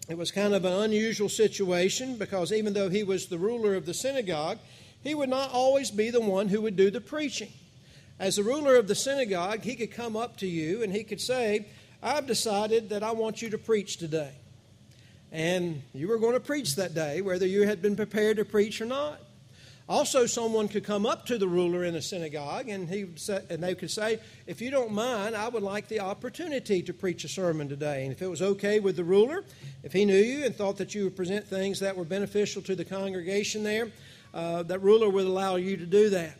it 0.10 0.18
was 0.18 0.32
kind 0.32 0.56
of 0.56 0.66
an 0.66 0.74
unusual 0.74 1.30
situation 1.30 2.18
because 2.18 2.52
even 2.52 2.74
though 2.74 2.90
he 2.90 3.04
was 3.04 3.28
the 3.28 3.38
ruler 3.38 3.76
of 3.76 3.86
the 3.86 3.94
synagogue, 3.94 4.58
he 5.04 5.14
would 5.14 5.30
not 5.30 5.52
always 5.52 5.92
be 5.92 6.10
the 6.10 6.20
one 6.20 6.48
who 6.48 6.62
would 6.62 6.76
do 6.76 6.90
the 6.90 7.00
preaching. 7.00 7.52
As 8.18 8.38
the 8.38 8.44
ruler 8.44 8.76
of 8.76 8.88
the 8.88 8.96
synagogue, 8.96 9.62
he 9.62 9.76
could 9.76 9.92
come 9.92 10.16
up 10.16 10.38
to 10.38 10.48
you 10.48 10.82
and 10.82 10.92
he 10.92 11.04
could 11.04 11.22
say, 11.22 11.68
I've 12.02 12.26
decided 12.26 12.90
that 12.90 13.04
I 13.04 13.12
want 13.12 13.44
you 13.44 13.52
to 13.52 13.60
preach 13.60 13.98
today. 13.98 14.32
And 15.32 15.84
you 15.94 16.08
were 16.08 16.18
going 16.18 16.34
to 16.34 16.40
preach 16.40 16.76
that 16.78 16.96
day, 16.96 17.22
whether 17.22 17.46
you 17.46 17.68
had 17.68 17.84
been 17.84 17.96
prepared 17.96 18.38
to 18.38 18.46
preach 18.46 18.82
or 18.82 18.88
not. 18.88 19.22
Also, 19.88 20.26
someone 20.26 20.68
could 20.68 20.84
come 20.84 21.06
up 21.06 21.28
to 21.28 21.38
the 21.38 21.48
ruler 21.48 21.84
in 21.84 21.94
a 21.96 22.02
synagogue 22.02 22.70
and, 22.70 22.90
he 22.90 23.06
and 23.52 23.62
they 23.62 23.76
could 23.76 23.92
say, 23.92 24.20
If 24.48 24.60
you 24.60 24.72
don't 24.72 24.92
mind, 24.92 25.36
I 25.36 25.48
would 25.48 25.62
like 25.62 25.88
the 25.88 26.00
opportunity 26.00 26.82
to 26.82 26.94
preach 26.94 27.24
a 27.24 27.28
sermon 27.28 27.70
today. 27.70 28.04
And 28.04 28.12
if 28.12 28.22
it 28.22 28.28
was 28.28 28.42
okay 28.42 28.80
with 28.80 28.96
the 28.96 29.04
ruler, 29.04 29.44
if 29.84 29.94
he 29.94 30.04
knew 30.04 30.18
you 30.18 30.44
and 30.44 30.56
thought 30.56 30.78
that 30.78 30.96
you 30.96 31.04
would 31.04 31.16
present 31.16 31.46
things 31.46 31.80
that 31.82 31.96
were 31.96 32.04
beneficial 32.04 32.64
to 32.64 32.76
the 32.76 32.86
congregation 32.86 33.64
there, 33.64 33.92
uh, 34.34 34.64
that 34.64 34.80
ruler 34.80 35.08
would 35.08 35.26
allow 35.26 35.56
you 35.56 35.78
to 35.78 35.86
do 35.86 36.10
that. 36.10 36.36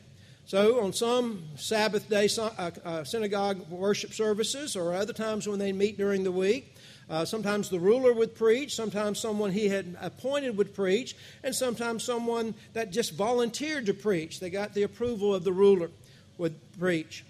So, 0.48 0.84
on 0.84 0.94
some 0.94 1.44
Sabbath 1.56 2.10
day 2.10 2.30
uh, 2.38 2.72
uh, 2.84 3.04
synagogue 3.04 3.68
worship 3.70 4.14
services 4.14 4.76
or 4.76 4.94
other 4.94 5.14
times 5.14 5.48
when 5.48 5.60
they 5.60 5.72
meet 5.72 5.98
during 5.98 6.24
the 6.24 6.32
week, 6.32 6.75
uh, 7.10 7.24
sometimes 7.24 7.70
the 7.70 7.80
ruler 7.80 8.14
would 8.14 8.36
preach, 8.36 8.76
sometimes 8.76 9.20
someone 9.20 9.52
he 9.52 9.68
had 9.68 9.96
appointed 10.02 10.58
would 10.58 10.74
preach, 10.74 11.16
and 11.44 11.54
sometimes 11.54 12.04
someone 12.04 12.56
that 12.74 12.92
just 12.92 13.14
volunteered 13.14 13.86
to 13.86 13.94
preach. 13.94 14.40
They 14.40 14.50
got 14.50 14.74
the 14.74 14.84
approval 14.84 15.34
of 15.34 15.44
the 15.44 15.54
ruler 15.54 15.92
would 16.38 16.56
preach. 16.80 17.24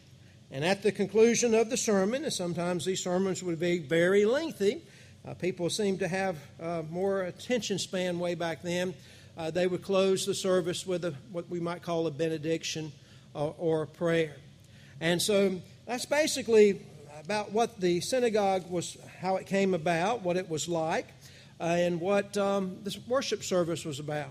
And 0.52 0.64
at 0.64 0.84
the 0.84 0.92
conclusion 0.92 1.54
of 1.54 1.70
the 1.70 1.78
sermon, 1.78 2.24
and 2.24 2.32
sometimes 2.32 2.86
these 2.86 3.04
sermons 3.04 3.44
would 3.44 3.60
be 3.60 3.80
very 3.80 4.26
lengthy, 4.26 4.82
uh, 5.28 5.34
people 5.34 5.70
seemed 5.70 6.00
to 6.00 6.08
have 6.08 6.38
uh, 6.62 6.84
more 6.90 7.24
attention 7.24 7.80
span 7.80 8.20
way 8.20 8.36
back 8.36 8.62
then. 8.62 8.94
Uh, 9.38 9.52
they 9.52 9.68
would 9.68 9.82
close 9.82 10.26
the 10.26 10.36
service 10.36 10.86
with 10.86 11.04
a, 11.04 11.14
what 11.32 11.50
we 11.50 11.60
might 11.60 11.82
call 11.82 12.08
a 12.08 12.12
benediction 12.12 12.92
or, 13.34 13.54
or 13.58 13.82
a 13.82 13.88
prayer. 13.88 14.36
And 15.02 15.22
so 15.22 15.60
that's 15.86 16.06
basically 16.06 16.80
about 17.24 17.52
what 17.52 17.82
the 17.82 18.02
synagogue 18.02 18.70
was, 18.70 18.98
how 19.26 19.38
it 19.38 19.48
came 19.48 19.74
about, 19.74 20.22
what 20.22 20.38
it 20.38 20.48
was 20.48 20.70
like, 20.70 21.08
uh, 21.60 21.64
and 21.64 22.00
what 22.00 22.38
um, 22.38 22.78
this 22.84 23.00
worship 23.08 23.44
service 23.44 23.84
was 23.84 24.00
about. 24.00 24.30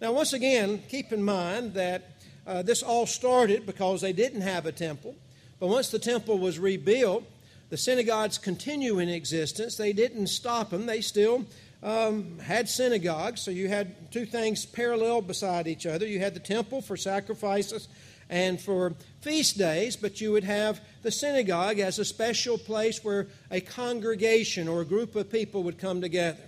Now, 0.00 0.12
once 0.12 0.32
again, 0.32 0.82
keep 0.88 1.12
in 1.12 1.20
mind 1.22 1.74
that 1.74 2.12
uh, 2.46 2.62
this 2.62 2.80
all 2.80 3.06
started 3.06 3.66
because 3.66 4.00
they 4.00 4.12
didn't 4.12 4.42
have 4.42 4.66
a 4.66 4.72
temple. 4.72 5.16
But 5.58 5.66
once 5.66 5.90
the 5.90 5.98
temple 5.98 6.38
was 6.38 6.60
rebuilt, 6.60 7.24
the 7.70 7.76
synagogues 7.76 8.38
continue 8.38 9.00
in 9.00 9.08
existence. 9.08 9.76
They 9.76 9.92
didn't 9.92 10.28
stop 10.28 10.70
them, 10.70 10.86
they 10.86 11.00
still 11.00 11.44
um, 11.82 12.38
had 12.38 12.68
synagogues. 12.68 13.40
So 13.40 13.50
you 13.50 13.66
had 13.66 14.12
two 14.12 14.26
things 14.26 14.64
parallel 14.64 15.22
beside 15.22 15.66
each 15.66 15.86
other. 15.86 16.06
You 16.06 16.20
had 16.20 16.34
the 16.34 16.40
temple 16.40 16.82
for 16.82 16.96
sacrifices 16.96 17.88
and 18.34 18.60
for 18.60 18.94
feast 19.20 19.58
days, 19.58 19.94
but 19.94 20.20
you 20.20 20.32
would 20.32 20.42
have 20.42 20.80
the 21.02 21.10
synagogue 21.12 21.78
as 21.78 22.00
a 22.00 22.04
special 22.04 22.58
place 22.58 23.04
where 23.04 23.28
a 23.48 23.60
congregation 23.60 24.66
or 24.66 24.80
a 24.80 24.84
group 24.84 25.14
of 25.14 25.30
people 25.30 25.62
would 25.62 25.78
come 25.78 26.00
together. 26.00 26.42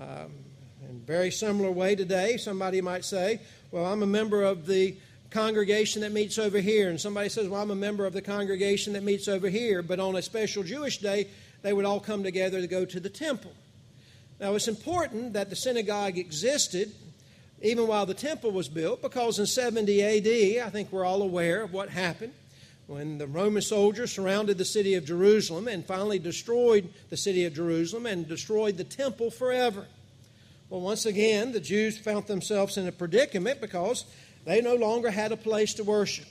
Um, 0.00 0.32
in 0.88 0.96
a 0.96 1.06
very 1.06 1.30
similar 1.30 1.70
way 1.70 1.94
today, 1.94 2.38
somebody 2.38 2.80
might 2.80 3.04
say, 3.04 3.42
Well, 3.70 3.84
I'm 3.84 4.02
a 4.02 4.06
member 4.06 4.42
of 4.42 4.66
the 4.66 4.96
congregation 5.28 6.00
that 6.00 6.12
meets 6.12 6.38
over 6.38 6.58
here. 6.58 6.88
And 6.88 6.98
somebody 6.98 7.28
says, 7.28 7.48
Well, 7.48 7.60
I'm 7.60 7.70
a 7.70 7.76
member 7.76 8.06
of 8.06 8.14
the 8.14 8.22
congregation 8.22 8.94
that 8.94 9.02
meets 9.02 9.28
over 9.28 9.50
here. 9.50 9.82
But 9.82 10.00
on 10.00 10.16
a 10.16 10.22
special 10.22 10.62
Jewish 10.62 10.98
day, 10.98 11.28
they 11.60 11.74
would 11.74 11.84
all 11.84 12.00
come 12.00 12.22
together 12.22 12.62
to 12.62 12.66
go 12.66 12.86
to 12.86 12.98
the 12.98 13.10
temple. 13.10 13.52
Now, 14.40 14.54
it's 14.54 14.68
important 14.68 15.34
that 15.34 15.50
the 15.50 15.56
synagogue 15.56 16.16
existed 16.16 16.94
even 17.62 17.86
while 17.86 18.06
the 18.06 18.14
temple 18.14 18.50
was 18.50 18.68
built, 18.68 19.02
because 19.02 19.38
in 19.38 19.46
70 19.46 20.02
AD, 20.02 20.66
I 20.66 20.70
think 20.70 20.90
we're 20.90 21.04
all 21.04 21.22
aware 21.22 21.62
of 21.62 21.72
what 21.72 21.90
happened 21.90 22.32
when 22.86 23.18
the 23.18 23.26
Roman 23.28 23.62
soldiers 23.62 24.10
surrounded 24.10 24.58
the 24.58 24.64
city 24.64 24.94
of 24.94 25.04
Jerusalem 25.04 25.68
and 25.68 25.84
finally 25.84 26.18
destroyed 26.18 26.88
the 27.08 27.16
city 27.16 27.44
of 27.44 27.54
Jerusalem 27.54 28.04
and 28.04 28.26
destroyed 28.26 28.76
the 28.76 28.84
temple 28.84 29.30
forever. 29.30 29.86
Well, 30.68 30.80
once 30.80 31.06
again, 31.06 31.52
the 31.52 31.60
Jews 31.60 31.98
found 31.98 32.26
themselves 32.26 32.76
in 32.76 32.88
a 32.88 32.92
predicament 32.92 33.60
because 33.60 34.06
they 34.44 34.60
no 34.60 34.74
longer 34.74 35.10
had 35.10 35.30
a 35.30 35.36
place 35.36 35.74
to 35.74 35.84
worship. 35.84 36.26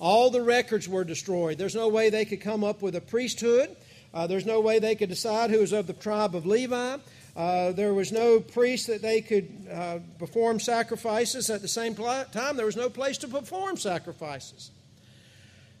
All 0.00 0.30
the 0.30 0.42
records 0.42 0.88
were 0.88 1.04
destroyed. 1.04 1.58
There's 1.58 1.76
no 1.76 1.88
way 1.88 2.10
they 2.10 2.24
could 2.24 2.40
come 2.40 2.64
up 2.64 2.82
with 2.82 2.96
a 2.96 3.00
priesthood. 3.00 3.76
Uh, 4.12 4.26
there's 4.26 4.46
no 4.46 4.60
way 4.60 4.80
they 4.80 4.96
could 4.96 5.08
decide 5.08 5.50
who 5.50 5.60
was 5.60 5.72
of 5.72 5.86
the 5.86 5.92
tribe 5.92 6.34
of 6.34 6.44
Levi. 6.44 6.96
Uh, 7.36 7.72
there 7.72 7.92
was 7.92 8.12
no 8.12 8.38
priest 8.38 8.86
that 8.86 9.02
they 9.02 9.20
could 9.20 9.66
uh, 9.72 9.98
perform 10.18 10.60
sacrifices. 10.60 11.50
At 11.50 11.62
the 11.62 11.68
same 11.68 11.94
time, 11.94 12.56
there 12.56 12.66
was 12.66 12.76
no 12.76 12.88
place 12.88 13.18
to 13.18 13.28
perform 13.28 13.76
sacrifices. 13.76 14.70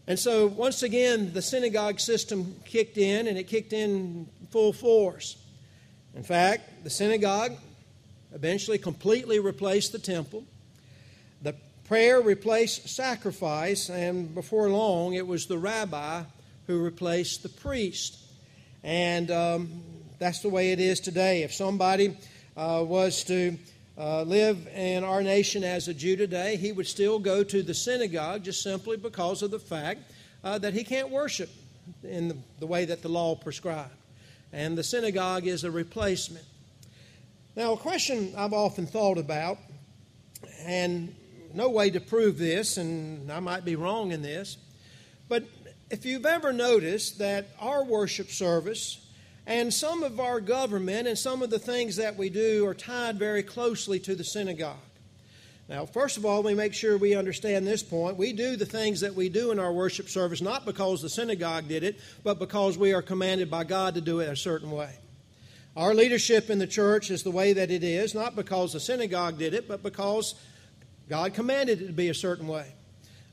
And 0.06 0.18
so, 0.18 0.48
once 0.48 0.82
again, 0.82 1.32
the 1.32 1.40
synagogue 1.40 2.00
system 2.00 2.56
kicked 2.64 2.98
in, 2.98 3.28
and 3.28 3.38
it 3.38 3.44
kicked 3.44 3.72
in 3.72 4.28
full 4.50 4.72
force. 4.72 5.36
In 6.14 6.24
fact, 6.24 6.84
the 6.84 6.90
synagogue 6.90 7.52
eventually 8.34 8.78
completely 8.78 9.38
replaced 9.38 9.92
the 9.92 9.98
temple. 9.98 10.44
The 11.42 11.54
prayer 11.84 12.20
replaced 12.20 12.88
sacrifice, 12.88 13.88
and 13.88 14.34
before 14.34 14.68
long, 14.70 15.14
it 15.14 15.26
was 15.26 15.46
the 15.46 15.58
rabbi 15.58 16.24
who 16.66 16.82
replaced 16.82 17.42
the 17.42 17.48
priest. 17.48 18.18
And 18.82 19.30
um, 19.30 19.82
that's 20.18 20.40
the 20.40 20.48
way 20.48 20.72
it 20.72 20.80
is 20.80 21.00
today. 21.00 21.42
If 21.42 21.52
somebody 21.52 22.16
uh, 22.56 22.84
was 22.86 23.24
to 23.24 23.58
uh, 23.98 24.22
live 24.22 24.66
in 24.68 25.04
our 25.04 25.22
nation 25.22 25.64
as 25.64 25.88
a 25.88 25.94
Jew 25.94 26.16
today, 26.16 26.56
he 26.56 26.72
would 26.72 26.86
still 26.86 27.18
go 27.18 27.44
to 27.44 27.62
the 27.62 27.74
synagogue 27.74 28.44
just 28.44 28.62
simply 28.62 28.96
because 28.96 29.42
of 29.42 29.50
the 29.50 29.58
fact 29.58 30.00
uh, 30.42 30.58
that 30.58 30.74
he 30.74 30.84
can't 30.84 31.10
worship 31.10 31.50
in 32.02 32.28
the, 32.28 32.36
the 32.60 32.66
way 32.66 32.84
that 32.84 33.02
the 33.02 33.08
law 33.08 33.34
prescribed. 33.34 33.90
And 34.52 34.78
the 34.78 34.84
synagogue 34.84 35.46
is 35.46 35.64
a 35.64 35.70
replacement. 35.70 36.44
Now, 37.56 37.72
a 37.72 37.76
question 37.76 38.32
I've 38.36 38.52
often 38.52 38.86
thought 38.86 39.18
about, 39.18 39.58
and 40.60 41.14
no 41.52 41.70
way 41.70 41.90
to 41.90 42.00
prove 42.00 42.38
this, 42.38 42.76
and 42.76 43.30
I 43.30 43.40
might 43.40 43.64
be 43.64 43.76
wrong 43.76 44.12
in 44.12 44.22
this, 44.22 44.56
but 45.28 45.44
if 45.90 46.04
you've 46.04 46.26
ever 46.26 46.52
noticed 46.52 47.18
that 47.18 47.48
our 47.60 47.84
worship 47.84 48.30
service 48.30 49.03
and 49.46 49.72
some 49.72 50.02
of 50.02 50.20
our 50.20 50.40
government 50.40 51.06
and 51.06 51.18
some 51.18 51.42
of 51.42 51.50
the 51.50 51.58
things 51.58 51.96
that 51.96 52.16
we 52.16 52.30
do 52.30 52.66
are 52.66 52.74
tied 52.74 53.18
very 53.18 53.42
closely 53.42 53.98
to 54.00 54.14
the 54.14 54.24
synagogue. 54.24 54.76
Now, 55.68 55.86
first 55.86 56.18
of 56.18 56.26
all, 56.26 56.42
we 56.42 56.54
make 56.54 56.74
sure 56.74 56.98
we 56.98 57.14
understand 57.14 57.66
this 57.66 57.82
point. 57.82 58.18
We 58.18 58.34
do 58.34 58.56
the 58.56 58.66
things 58.66 59.00
that 59.00 59.14
we 59.14 59.30
do 59.30 59.50
in 59.50 59.58
our 59.58 59.72
worship 59.72 60.08
service 60.08 60.42
not 60.42 60.66
because 60.66 61.00
the 61.00 61.08
synagogue 61.08 61.68
did 61.68 61.82
it, 61.82 62.00
but 62.22 62.38
because 62.38 62.76
we 62.76 62.92
are 62.92 63.00
commanded 63.00 63.50
by 63.50 63.64
God 63.64 63.94
to 63.94 64.02
do 64.02 64.20
it 64.20 64.28
a 64.28 64.36
certain 64.36 64.70
way. 64.70 64.90
Our 65.76 65.94
leadership 65.94 66.50
in 66.50 66.58
the 66.58 66.66
church 66.66 67.10
is 67.10 67.22
the 67.22 67.30
way 67.30 67.54
that 67.54 67.70
it 67.70 67.82
is, 67.82 68.14
not 68.14 68.36
because 68.36 68.74
the 68.74 68.80
synagogue 68.80 69.38
did 69.38 69.54
it, 69.54 69.66
but 69.66 69.82
because 69.82 70.34
God 71.08 71.34
commanded 71.34 71.82
it 71.82 71.86
to 71.86 71.92
be 71.92 72.10
a 72.10 72.14
certain 72.14 72.46
way. 72.46 72.74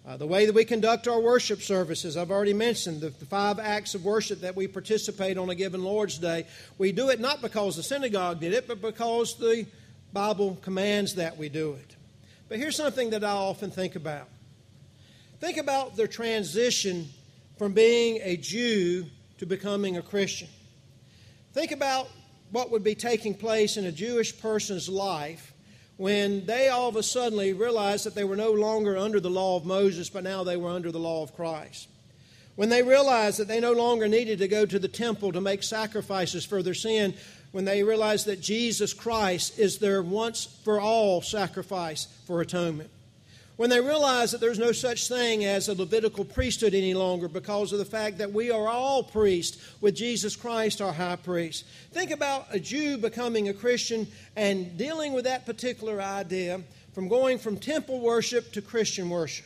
Uh, 0.04 0.18
the 0.18 0.26
way 0.26 0.48
that 0.48 0.56
we 0.56 0.66
conduct 0.66 1.08
our 1.08 1.20
worship 1.20 1.62
services, 1.62 2.18
I've 2.18 2.32
already 2.32 2.54
mentioned 2.54 3.02
the, 3.02 3.10
the, 3.10 3.26
five 3.26 3.60
acts 3.60 3.94
of 3.94 4.04
worship 4.04 4.42
that 4.42 4.56
we 4.56 4.68
participate 4.68 5.38
on 5.38 5.50
a 5.52 5.56
given 5.56 5.84
Lord's 5.84 6.18
Day. 6.18 6.48
We 6.80 6.92
do 6.92 7.10
it 7.10 7.20
not 7.20 7.42
because 7.42 7.76
the 7.76 7.84
synagogue 7.84 8.40
did 8.40 8.54
it, 8.54 8.68
but 8.68 8.82
because 8.82 9.38
the 9.38 9.68
Bible 10.12 10.58
commands 10.64 11.16
that 11.16 11.38
we 11.38 11.50
do 11.50 11.74
it. 11.74 11.96
But 12.50 12.58
here's 12.58 12.76
something 12.76 13.12
that 13.12 13.24
I 13.24 13.32
often 13.32 13.70
think 13.70 13.96
about 13.96 14.28
think 15.40 15.58
about 15.58 15.96
the 15.96 16.08
transition 16.08 17.08
from 17.58 17.74
being 17.74 18.20
a 18.24 18.38
Jew 18.38 19.06
to 19.38 19.46
becoming 19.46 19.98
a 19.98 20.02
Christian. 20.02 20.48
Think 21.54 21.72
about 21.72 22.10
what 22.52 22.72
would 22.72 22.84
be 22.84 22.96
taking 22.96 23.34
place 23.34 23.78
in 23.78 23.86
a 23.86 23.92
Jewish 23.92 24.38
person's 24.40 24.90
life 24.90 25.51
when 26.02 26.44
they 26.48 26.68
all 26.68 26.90
of 26.90 26.96
a 26.96 27.04
sudden 27.04 27.38
realized 27.38 28.08
that 28.08 28.16
they 28.16 28.24
were 28.24 28.36
no 28.36 28.52
longer 28.52 28.98
under 28.98 29.20
the 29.20 29.30
law 29.30 29.56
of 29.56 29.66
Moses, 29.66 30.10
but 30.10 30.24
now 30.24 30.44
they 30.44 30.58
were 30.58 30.72
under 30.72 30.92
the 30.92 30.98
law 30.98 31.22
of 31.22 31.36
Christ. 31.36 31.88
When 32.56 32.70
they 32.70 32.82
realized 32.82 33.38
that 33.38 33.48
they 33.48 33.60
no 33.60 33.74
longer 33.74 34.08
needed 34.08 34.40
to 34.40 34.48
go 34.48 34.66
to 34.66 34.80
the 34.80 34.88
temple 34.88 35.32
to 35.32 35.40
make 35.40 35.62
sacrifices 35.62 36.44
for 36.44 36.64
their 36.64 36.74
sin, 36.74 37.14
when 37.52 37.66
they 37.66 37.84
realized 37.84 38.26
that 38.26 38.42
Jesus 38.42 38.96
Christ 38.96 39.60
is 39.60 39.78
their 39.78 40.02
once 40.02 40.46
for 40.64 40.82
all 40.82 41.22
sacrifice 41.22 42.08
for 42.26 42.42
atonement 42.42 42.90
when 43.58 43.70
they 43.70 43.80
realize 43.80 44.32
that 44.32 44.42
there's 44.42 44.60
no 44.60 44.72
such 44.72 45.08
thing 45.08 45.46
as 45.46 45.68
a 45.68 45.76
Levitical 45.76 46.26
priesthood 46.26 46.74
any 46.74 46.94
longer 46.94 47.28
because 47.28 47.72
of 47.74 47.80
the 47.80 47.86
fact 47.86 48.18
that 48.18 48.32
we 48.32 48.50
are 48.50 48.68
all 48.68 49.04
priests 49.04 49.76
with 49.82 49.96
Jesus 49.96 50.36
Christ, 50.36 50.82
our 50.82 50.94
high 50.94 51.16
priest. 51.18 51.66
Think 51.92 52.12
about 52.12 52.48
a 52.52 52.60
Jew 52.60 52.98
becoming 52.98 53.50
a 53.50 53.54
Christian 53.54 54.08
and 54.36 54.78
dealing 54.78 55.14
with 55.14 55.26
that 55.26 55.46
particular 55.46 56.02
idea 56.02 56.62
from 56.94 57.08
going 57.08 57.38
from 57.38 57.58
temple 57.58 58.00
worship 58.00 58.52
to 58.54 58.62
Christian 58.62 59.10
worship. 59.10 59.46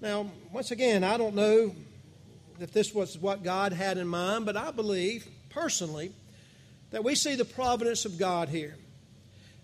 Now, 0.00 0.30
once 0.52 0.72
again, 0.72 1.04
I 1.04 1.16
don't 1.16 1.34
know 1.34 1.74
if 2.58 2.72
this 2.72 2.92
was 2.92 3.16
what 3.16 3.44
God 3.44 3.72
had 3.72 3.98
in 3.98 4.08
mind, 4.08 4.46
but 4.46 4.56
I 4.56 4.70
believe 4.70 5.26
personally 5.48 6.12
that 6.90 7.04
we 7.04 7.14
see 7.14 7.36
the 7.36 7.44
providence 7.44 8.04
of 8.04 8.18
God 8.18 8.48
here 8.48 8.74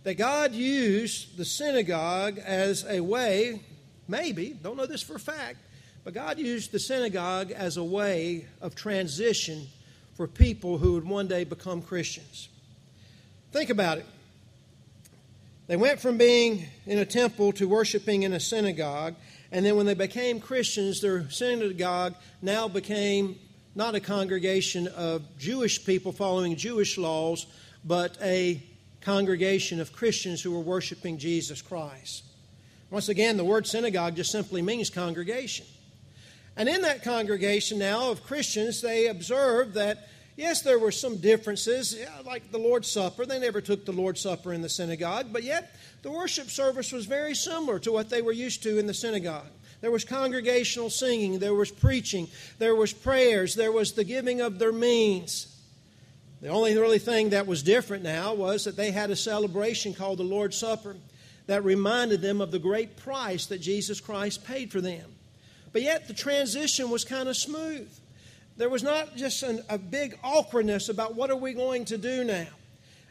that 0.05 0.15
God 0.15 0.53
used 0.53 1.37
the 1.37 1.45
synagogue 1.45 2.39
as 2.39 2.85
a 2.89 3.01
way, 3.01 3.61
maybe, 4.07 4.51
don't 4.63 4.77
know 4.77 4.87
this 4.87 5.03
for 5.03 5.17
a 5.17 5.21
fact, 5.21 5.59
but 6.05 6.15
God 6.15 6.39
used 6.39 6.73
the 6.73 6.79
synagogue 6.79 7.51
as 7.51 7.77
a 7.77 7.85
way 7.85 8.47
of 8.61 8.75
transition 8.75 9.67
for 10.15 10.27
people 10.27 10.79
who 10.79 10.95
would 10.95 11.05
one 11.05 11.29
day 11.29 11.45
become 11.45 11.83
Christians. 11.83 12.49
Think 13.53 13.71
about 13.71 13.99
it. 13.99 14.07
They 15.67 15.77
went 15.77 16.01
from 16.01 16.17
being 16.17 16.67
in 16.87 16.99
a 16.99 17.05
temple 17.05 17.53
to 17.53 17.69
worshiping 17.69 18.23
in 18.23 18.33
a 18.33 18.41
synagogue, 18.41 19.15
and 19.53 19.67
then 19.67 19.77
when 19.77 19.87
they 19.87 19.95
became 19.95 20.41
Christians, 20.41 21.01
their 21.01 21.29
synagogue 21.31 22.15
now 22.41 22.69
became 22.69 23.39
not 23.75 23.95
a 23.95 24.01
congregation 24.01 24.89
of 24.89 25.23
Jewish 25.39 25.85
people 25.85 26.13
following 26.13 26.57
Jewish 26.57 26.99
laws, 26.99 27.47
but 27.85 28.17
a 28.23 28.63
congregation 29.01 29.81
of 29.81 29.93
Christians 29.93 30.43
who 30.43 30.53
were 30.53 30.61
worshiping 30.61 31.19
Jesus 31.19 31.63
Christ. 31.63 32.25
Once 32.91 33.09
again, 33.09 33.37
the 33.37 33.45
word 33.45 33.67
synagogue 33.67 34.17
just 34.17 34.31
simply 34.31 34.63
means 34.63 34.91
congregation. 34.91 35.67
And 36.57 36.69
in 36.69 36.83
that 36.83 37.05
congregation 37.05 37.79
now 37.79 38.11
of 38.11 38.25
Christians, 38.25 38.81
they 38.81 39.07
observed 39.07 39.75
that, 39.75 40.09
yes, 40.37 40.63
there 40.63 40.79
were 40.79 40.91
some 40.91 41.19
differences, 41.19 41.97
like 42.25 42.51
the 42.51 42.59
Lord's 42.59 42.91
Supper. 42.91 43.27
They 43.27 43.39
never 43.39 43.61
took 43.61 43.85
the 43.85 43.93
Lord's 43.93 44.21
Supper 44.21 44.53
in 44.53 44.63
the 44.63 44.69
synagogue, 44.69 45.27
but 45.33 45.45
yet 45.45 45.77
the 46.03 46.11
worship 46.11 46.49
service 46.49 46.91
was 46.91 47.07
very 47.07 47.35
similar 47.35 47.79
to 47.81 47.93
what 47.93 48.09
they 48.09 48.23
were 48.23 48.33
used 48.33 48.63
to 48.65 48.79
in 48.79 48.87
the 48.87 48.95
synagogue. 48.95 49.47
There 49.81 49.91
was 49.93 50.05
congregational 50.05 50.91
singing, 50.91 51.39
there 51.39 51.55
was 51.55 51.71
preaching, 51.71 52.29
there 52.59 52.75
was 52.75 52.93
prayers, 52.93 53.55
there 53.55 53.71
was 53.71 53.93
the 53.93 54.03
giving 54.03 54.41
of 54.41 54.59
their 54.59 54.73
means. 54.73 55.55
The 56.41 56.49
only 56.49 56.77
really 56.77 57.01
thing 57.01 57.31
that 57.31 57.47
was 57.47 57.63
different 57.63 58.05
now 58.05 58.33
was 58.33 58.65
that 58.65 58.77
they 58.77 58.93
had 58.93 59.11
a 59.11 59.17
celebration 59.17 59.93
called 59.93 60.19
the 60.19 60.25
Lord's 60.25 60.57
Supper 60.57 60.97
that 61.47 61.65
reminded 61.65 62.21
them 62.21 62.41
of 62.41 62.51
the 62.51 62.59
great 62.59 62.97
price 62.97 63.47
that 63.47 63.61
Jesus 63.61 64.01
Christ 64.01 64.45
paid 64.45 64.71
for 64.71 64.81
them. 64.81 65.11
But 65.73 65.83
yet 65.83 66.07
the 66.07 66.15
transition 66.15 66.91
was 66.91 67.05
kind 67.05 67.29
of 67.29 67.37
smooth. 67.37 67.91
There 68.57 68.69
was 68.69 68.83
not 68.83 69.17
just 69.17 69.43
an, 69.43 69.63
a 69.69 69.79
big 69.79 70.19
awkwardness 70.23 70.89
about 70.89 71.15
what 71.15 71.31
are 71.31 71.37
we 71.37 71.55
going 71.55 71.85
to 71.87 71.99
do 71.99 72.25
now. 72.25 72.49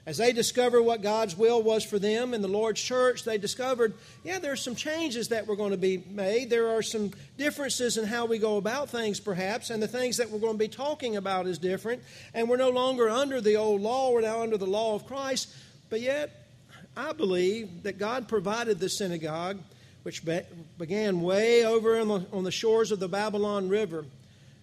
As 0.08 0.15
they 0.15 0.32
discovered 0.32 0.84
what 0.84 1.02
God's 1.02 1.36
will 1.36 1.62
was 1.62 1.84
for 1.84 2.00
them 2.00 2.34
in 2.34 2.41
the 2.41 2.48
Lord's 2.48 2.82
church, 2.82 3.26
they 3.26 3.38
discovered, 3.38 3.93
yeah, 4.24 4.39
there's 4.39 4.63
some 4.63 4.74
changes 4.74 5.28
that 5.28 5.46
were 5.46 5.58
going 5.58 5.72
to 5.72 5.78
be 5.78 6.02
made. 6.10 6.50
There 6.50 6.70
are 6.70 6.82
some 6.82 7.12
differences 7.38 7.98
in 7.98 8.06
how 8.06 8.26
we 8.26 8.38
go 8.38 8.56
about 8.56 8.89
things, 8.89 9.20
perhaps, 9.20 9.70
and 9.70 9.84
the 9.84 9.88
things 9.88 10.15
that 10.15 10.30
we're 10.30 10.39
going 10.39 10.54
to 10.54 10.58
be 10.58 10.70
talking 10.70 11.17
about 11.17 11.46
is 11.46 11.58
different. 11.58 12.02
And 12.34 12.48
we're 12.48 12.56
no 12.56 12.70
longer 12.70 13.10
under 13.10 13.41
the 13.41 13.58
old 13.58 13.82
law, 13.82 14.13
we're 14.13 14.22
now 14.22 14.41
under 14.41 14.56
the 14.56 14.65
law 14.65 14.96
of 14.96 15.06
Christ. 15.06 15.54
But 15.89 16.00
yet, 16.00 16.48
I 16.96 17.12
believe 17.12 17.84
that 17.84 17.98
God 18.00 18.30
provided 18.30 18.80
the 18.80 18.88
synagogue, 18.88 19.60
which 20.04 20.24
be- 20.24 20.39
began 20.78 21.20
way 21.20 21.65
over 21.65 22.00
on 22.00 22.08
the, 22.08 22.26
on 22.32 22.46
the 22.46 22.52
shores 22.52 22.93
of 22.93 23.02
the 23.02 23.10
Babylon 23.10 23.67
River, 23.67 24.06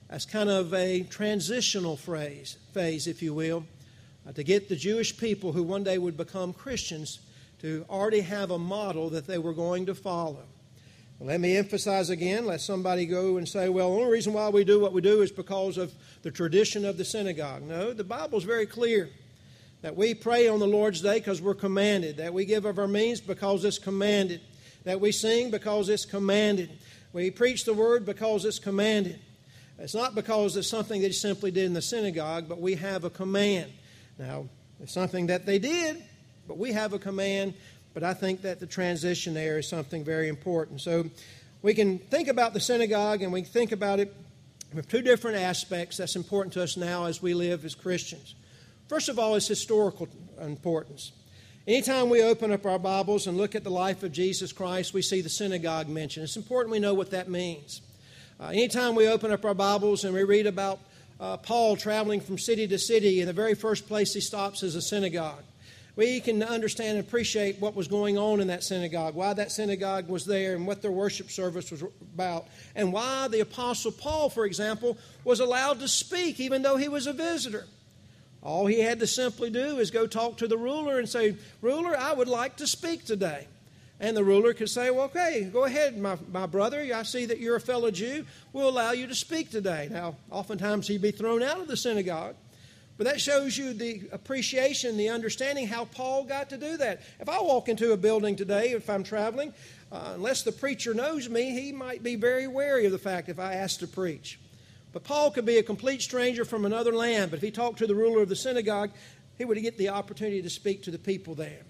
as 0.08 0.24
kind 0.24 0.48
of 0.48 0.72
a 0.72 1.02
transitional 1.02 1.98
phrase, 1.98 2.56
phase, 2.72 3.06
if 3.06 3.20
you 3.20 3.34
will 3.34 3.66
Uh, 4.26 4.32
to 4.32 4.42
get 4.42 4.68
the 4.68 4.76
Jewish 4.76 5.16
people 5.16 5.52
who 5.52 5.62
one 5.62 5.84
day 5.84 5.98
would 5.98 6.16
become 6.16 6.52
Christians 6.52 7.18
to 7.60 7.84
already 7.90 8.20
have 8.20 8.50
a 8.50 8.58
model 8.58 9.10
that 9.10 9.26
they 9.26 9.38
were 9.38 9.52
going 9.52 9.86
to 9.86 9.94
follow. 9.94 10.44
Let 11.20 11.40
me 11.40 11.56
emphasize 11.56 12.10
again, 12.10 12.44
let 12.44 12.60
somebody 12.60 13.06
go 13.06 13.36
and 13.36 13.48
say, 13.48 13.68
well, 13.68 13.90
the 13.90 14.00
only 14.00 14.12
reason 14.12 14.32
why 14.32 14.48
we 14.48 14.64
do 14.64 14.80
what 14.80 14.92
we 14.92 15.00
do 15.00 15.22
is 15.22 15.30
because 15.30 15.78
of 15.78 15.92
the 16.22 16.30
tradition 16.30 16.84
of 16.84 16.98
the 16.98 17.04
synagogue. 17.04 17.62
No, 17.62 17.92
the 17.92 18.04
Bible 18.04 18.36
is 18.36 18.44
very 18.44 18.66
clear 18.66 19.08
that 19.80 19.96
we 19.96 20.12
pray 20.14 20.48
on 20.48 20.58
the 20.58 20.66
Lord's 20.66 21.00
Day 21.00 21.20
because 21.20 21.40
we're 21.40 21.54
commanded, 21.54 22.16
that 22.16 22.34
we 22.34 22.44
give 22.44 22.64
of 22.64 22.78
our 22.78 22.88
means 22.88 23.20
because 23.20 23.64
it's 23.64 23.78
commanded, 23.78 24.40
that 24.84 25.00
we 25.00 25.12
sing 25.12 25.50
because 25.50 25.88
it's 25.88 26.04
commanded, 26.04 26.70
we 27.12 27.30
preach 27.30 27.64
the 27.64 27.74
word 27.74 28.04
because 28.04 28.44
it's 28.44 28.58
commanded. 28.58 29.20
It's 29.78 29.94
not 29.94 30.14
because 30.14 30.56
it's 30.56 30.68
something 30.68 31.00
they 31.00 31.12
simply 31.12 31.50
did 31.50 31.64
in 31.64 31.74
the 31.74 31.82
synagogue, 31.82 32.48
but 32.48 32.60
we 32.60 32.74
have 32.74 33.04
a 33.04 33.10
command. 33.10 33.72
Now, 34.18 34.46
it's 34.80 34.92
something 34.92 35.26
that 35.26 35.46
they 35.46 35.58
did, 35.58 36.02
but 36.46 36.58
we 36.58 36.72
have 36.72 36.92
a 36.92 36.98
command. 36.98 37.54
But 37.94 38.02
I 38.02 38.12
think 38.12 38.42
that 38.42 38.58
the 38.58 38.66
transition 38.66 39.34
there 39.34 39.58
is 39.58 39.68
something 39.68 40.04
very 40.04 40.28
important. 40.28 40.80
So 40.80 41.08
we 41.62 41.74
can 41.74 41.98
think 41.98 42.28
about 42.28 42.52
the 42.52 42.60
synagogue 42.60 43.22
and 43.22 43.32
we 43.32 43.42
think 43.42 43.70
about 43.72 44.00
it 44.00 44.14
with 44.74 44.88
two 44.88 45.00
different 45.00 45.36
aspects 45.38 45.96
that's 45.96 46.16
important 46.16 46.52
to 46.54 46.62
us 46.62 46.76
now 46.76 47.04
as 47.04 47.22
we 47.22 47.34
live 47.34 47.64
as 47.64 47.76
Christians. 47.76 48.34
First 48.88 49.08
of 49.08 49.18
all, 49.18 49.36
its 49.36 49.46
historical 49.46 50.08
importance. 50.40 51.12
Anytime 51.66 52.10
we 52.10 52.22
open 52.22 52.52
up 52.52 52.66
our 52.66 52.78
Bibles 52.78 53.26
and 53.26 53.38
look 53.38 53.54
at 53.54 53.64
the 53.64 53.70
life 53.70 54.02
of 54.02 54.12
Jesus 54.12 54.52
Christ, 54.52 54.92
we 54.92 55.00
see 55.00 55.22
the 55.22 55.30
synagogue 55.30 55.88
mentioned. 55.88 56.24
It's 56.24 56.36
important 56.36 56.72
we 56.72 56.80
know 56.80 56.92
what 56.92 57.12
that 57.12 57.30
means. 57.30 57.80
Uh, 58.38 58.48
anytime 58.48 58.96
we 58.96 59.08
open 59.08 59.30
up 59.30 59.44
our 59.44 59.54
Bibles 59.54 60.04
and 60.04 60.12
we 60.12 60.24
read 60.24 60.46
about 60.46 60.80
uh, 61.24 61.38
Paul 61.38 61.74
traveling 61.74 62.20
from 62.20 62.36
city 62.36 62.68
to 62.68 62.78
city, 62.78 63.20
and 63.20 63.28
the 63.28 63.32
very 63.32 63.54
first 63.54 63.88
place 63.88 64.12
he 64.12 64.20
stops 64.20 64.62
is 64.62 64.74
a 64.74 64.82
synagogue. 64.82 65.42
We 65.96 66.20
can 66.20 66.42
understand 66.42 66.98
and 66.98 67.06
appreciate 67.06 67.58
what 67.60 67.74
was 67.74 67.88
going 67.88 68.18
on 68.18 68.40
in 68.40 68.48
that 68.48 68.62
synagogue, 68.62 69.14
why 69.14 69.32
that 69.32 69.50
synagogue 69.50 70.06
was 70.06 70.26
there, 70.26 70.54
and 70.54 70.66
what 70.66 70.82
their 70.82 70.90
worship 70.90 71.30
service 71.30 71.70
was 71.70 71.82
about, 71.82 72.46
and 72.74 72.92
why 72.92 73.28
the 73.28 73.40
Apostle 73.40 73.92
Paul, 73.92 74.28
for 74.28 74.44
example, 74.44 74.98
was 75.24 75.40
allowed 75.40 75.80
to 75.80 75.88
speak 75.88 76.40
even 76.40 76.60
though 76.60 76.76
he 76.76 76.88
was 76.88 77.06
a 77.06 77.14
visitor. 77.14 77.64
All 78.42 78.66
he 78.66 78.80
had 78.80 79.00
to 79.00 79.06
simply 79.06 79.48
do 79.48 79.78
is 79.78 79.90
go 79.90 80.06
talk 80.06 80.36
to 80.38 80.46
the 80.46 80.58
ruler 80.58 80.98
and 80.98 81.08
say, 81.08 81.36
Ruler, 81.62 81.96
I 81.96 82.12
would 82.12 82.28
like 82.28 82.56
to 82.56 82.66
speak 82.66 83.06
today. 83.06 83.46
And 84.00 84.16
the 84.16 84.24
ruler 84.24 84.54
could 84.54 84.68
say, 84.68 84.90
Well, 84.90 85.04
okay, 85.04 85.48
go 85.52 85.64
ahead, 85.64 85.96
my, 85.96 86.18
my 86.32 86.46
brother. 86.46 86.86
I 86.94 87.02
see 87.04 87.26
that 87.26 87.38
you're 87.38 87.56
a 87.56 87.60
fellow 87.60 87.90
Jew. 87.90 88.26
We'll 88.52 88.68
allow 88.68 88.92
you 88.92 89.06
to 89.06 89.14
speak 89.14 89.50
today. 89.50 89.88
Now, 89.90 90.16
oftentimes 90.30 90.88
he'd 90.88 91.02
be 91.02 91.12
thrown 91.12 91.42
out 91.42 91.60
of 91.60 91.68
the 91.68 91.76
synagogue. 91.76 92.34
But 92.96 93.06
that 93.08 93.20
shows 93.20 93.58
you 93.58 93.72
the 93.72 94.02
appreciation, 94.12 94.96
the 94.96 95.08
understanding 95.08 95.66
how 95.66 95.86
Paul 95.86 96.24
got 96.24 96.50
to 96.50 96.56
do 96.56 96.76
that. 96.76 97.02
If 97.18 97.28
I 97.28 97.40
walk 97.40 97.68
into 97.68 97.92
a 97.92 97.96
building 97.96 98.36
today, 98.36 98.70
if 98.70 98.88
I'm 98.88 99.02
traveling, 99.02 99.52
uh, 99.90 100.12
unless 100.14 100.42
the 100.42 100.52
preacher 100.52 100.94
knows 100.94 101.28
me, 101.28 101.50
he 101.50 101.72
might 101.72 102.04
be 102.04 102.14
very 102.14 102.46
wary 102.46 102.86
of 102.86 102.92
the 102.92 102.98
fact 102.98 103.28
if 103.28 103.40
I 103.40 103.54
ask 103.54 103.80
to 103.80 103.88
preach. 103.88 104.38
But 104.92 105.02
Paul 105.02 105.32
could 105.32 105.44
be 105.44 105.58
a 105.58 105.62
complete 105.62 106.02
stranger 106.02 106.44
from 106.44 106.64
another 106.64 106.92
land, 106.92 107.32
but 107.32 107.38
if 107.38 107.42
he 107.42 107.50
talked 107.50 107.78
to 107.78 107.86
the 107.88 107.96
ruler 107.96 108.22
of 108.22 108.28
the 108.28 108.36
synagogue, 108.36 108.90
he 109.36 109.44
would 109.44 109.60
get 109.60 109.76
the 109.76 109.88
opportunity 109.88 110.40
to 110.42 110.50
speak 110.50 110.84
to 110.84 110.92
the 110.92 110.98
people 110.98 111.34
there. 111.34 111.62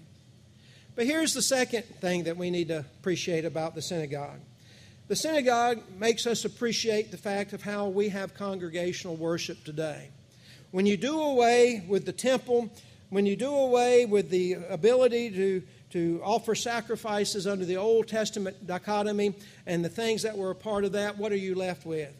But 0.95 1.07
here's 1.07 1.33
the 1.33 1.41
second 1.41 1.83
thing 1.83 2.23
that 2.23 2.37
we 2.37 2.49
need 2.49 2.69
to 2.69 2.79
appreciate 2.79 3.43
about 3.43 3.75
the 3.75 3.81
synagogue. 3.81 4.39
The 5.07 5.15
synagogue 5.15 5.81
makes 5.99 6.25
us 6.25 6.45
appreciate 6.45 7.11
the 7.11 7.17
fact 7.17 7.53
of 7.53 7.61
how 7.61 7.89
we 7.89 8.09
have 8.09 8.33
congregational 8.33 9.15
worship 9.15 9.63
today. 9.63 10.09
When 10.71 10.85
you 10.85 10.97
do 10.97 11.21
away 11.21 11.85
with 11.87 12.05
the 12.05 12.13
temple, 12.13 12.69
when 13.09 13.25
you 13.25 13.35
do 13.35 13.53
away 13.53 14.05
with 14.05 14.29
the 14.29 14.53
ability 14.69 15.31
to, 15.31 15.63
to 15.91 16.21
offer 16.23 16.55
sacrifices 16.55 17.45
under 17.45 17.65
the 17.65 17.77
Old 17.77 18.07
Testament 18.07 18.65
dichotomy 18.65 19.35
and 19.65 19.85
the 19.85 19.89
things 19.89 20.23
that 20.23 20.37
were 20.37 20.51
a 20.51 20.55
part 20.55 20.85
of 20.85 20.93
that, 20.93 21.17
what 21.17 21.31
are 21.31 21.37
you 21.37 21.55
left 21.55 21.85
with? 21.85 22.13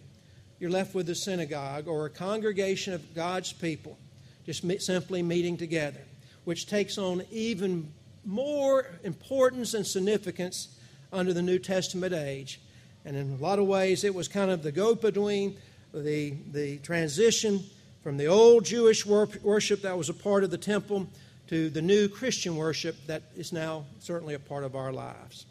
You're 0.60 0.70
left 0.70 0.94
with 0.94 1.10
a 1.10 1.16
synagogue 1.16 1.88
or 1.88 2.06
a 2.06 2.10
congregation 2.10 2.94
of 2.94 3.16
God's 3.16 3.52
people 3.54 3.98
just 4.46 4.64
simply 4.82 5.24
meeting 5.24 5.58
together, 5.58 6.02
which 6.44 6.68
takes 6.68 7.00
on 7.00 7.24
even 7.32 7.92
more 8.26 8.88
importance 9.04 9.74
and 9.74 9.86
significance 9.86 10.78
under 11.14 11.34
the 11.34 11.42
New 11.42 11.60
Testament 11.60 12.14
age. 12.14 12.60
And 13.06 13.16
in 13.16 13.34
a 13.34 13.42
lot 13.42 13.60
of 13.60 13.68
ways, 13.68 14.04
it 14.04 14.14
was 14.14 14.28
kind 14.28 14.50
of 14.50 14.64
the 14.64 14.72
go 14.72 14.96
between 14.96 15.58
the, 15.94 16.34
the 16.52 16.78
transition 16.78 17.64
from 18.04 18.18
the 18.18 18.28
old 18.28 18.66
Jewish 18.66 19.06
worship 19.06 19.82
that 19.82 19.98
was 19.98 20.10
a 20.10 20.14
part 20.14 20.44
of 20.44 20.52
the 20.52 20.58
temple 20.58 21.08
to 21.48 21.70
the 21.70 21.82
new 21.82 22.08
Christian 22.08 22.56
worship 22.56 22.96
that 23.08 23.24
is 23.36 23.54
now 23.54 23.86
certainly 24.00 24.34
a 24.34 24.40
part 24.40 24.64
of 24.64 24.76
our 24.76 24.92
lives. 24.92 25.46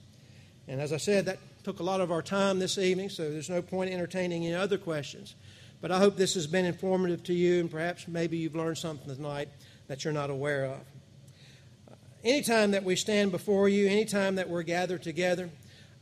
And 0.66 0.80
as 0.80 0.92
I 0.92 0.96
said, 0.96 1.26
that 1.26 1.38
took 1.62 1.80
a 1.80 1.82
lot 1.82 2.00
of 2.00 2.10
our 2.10 2.22
time 2.22 2.58
this 2.58 2.78
evening, 2.78 3.08
so 3.08 3.30
there's 3.30 3.50
no 3.50 3.62
point 3.62 3.90
entertaining 3.90 4.44
any 4.44 4.54
other 4.54 4.78
questions. 4.78 5.34
But 5.80 5.90
I 5.90 5.98
hope 5.98 6.16
this 6.16 6.34
has 6.34 6.46
been 6.46 6.64
informative 6.64 7.22
to 7.24 7.34
you, 7.34 7.60
and 7.60 7.70
perhaps 7.70 8.08
maybe 8.08 8.36
you've 8.36 8.54
learned 8.54 8.78
something 8.78 9.14
tonight 9.14 9.48
that 9.86 10.04
you're 10.04 10.14
not 10.14 10.30
aware 10.30 10.64
of. 10.64 10.80
Anytime 12.24 12.72
that 12.72 12.84
we 12.84 12.96
stand 12.96 13.30
before 13.30 13.68
you, 13.68 13.86
anytime 13.86 14.36
that 14.36 14.48
we're 14.48 14.62
gathered 14.62 15.02
together, 15.02 15.50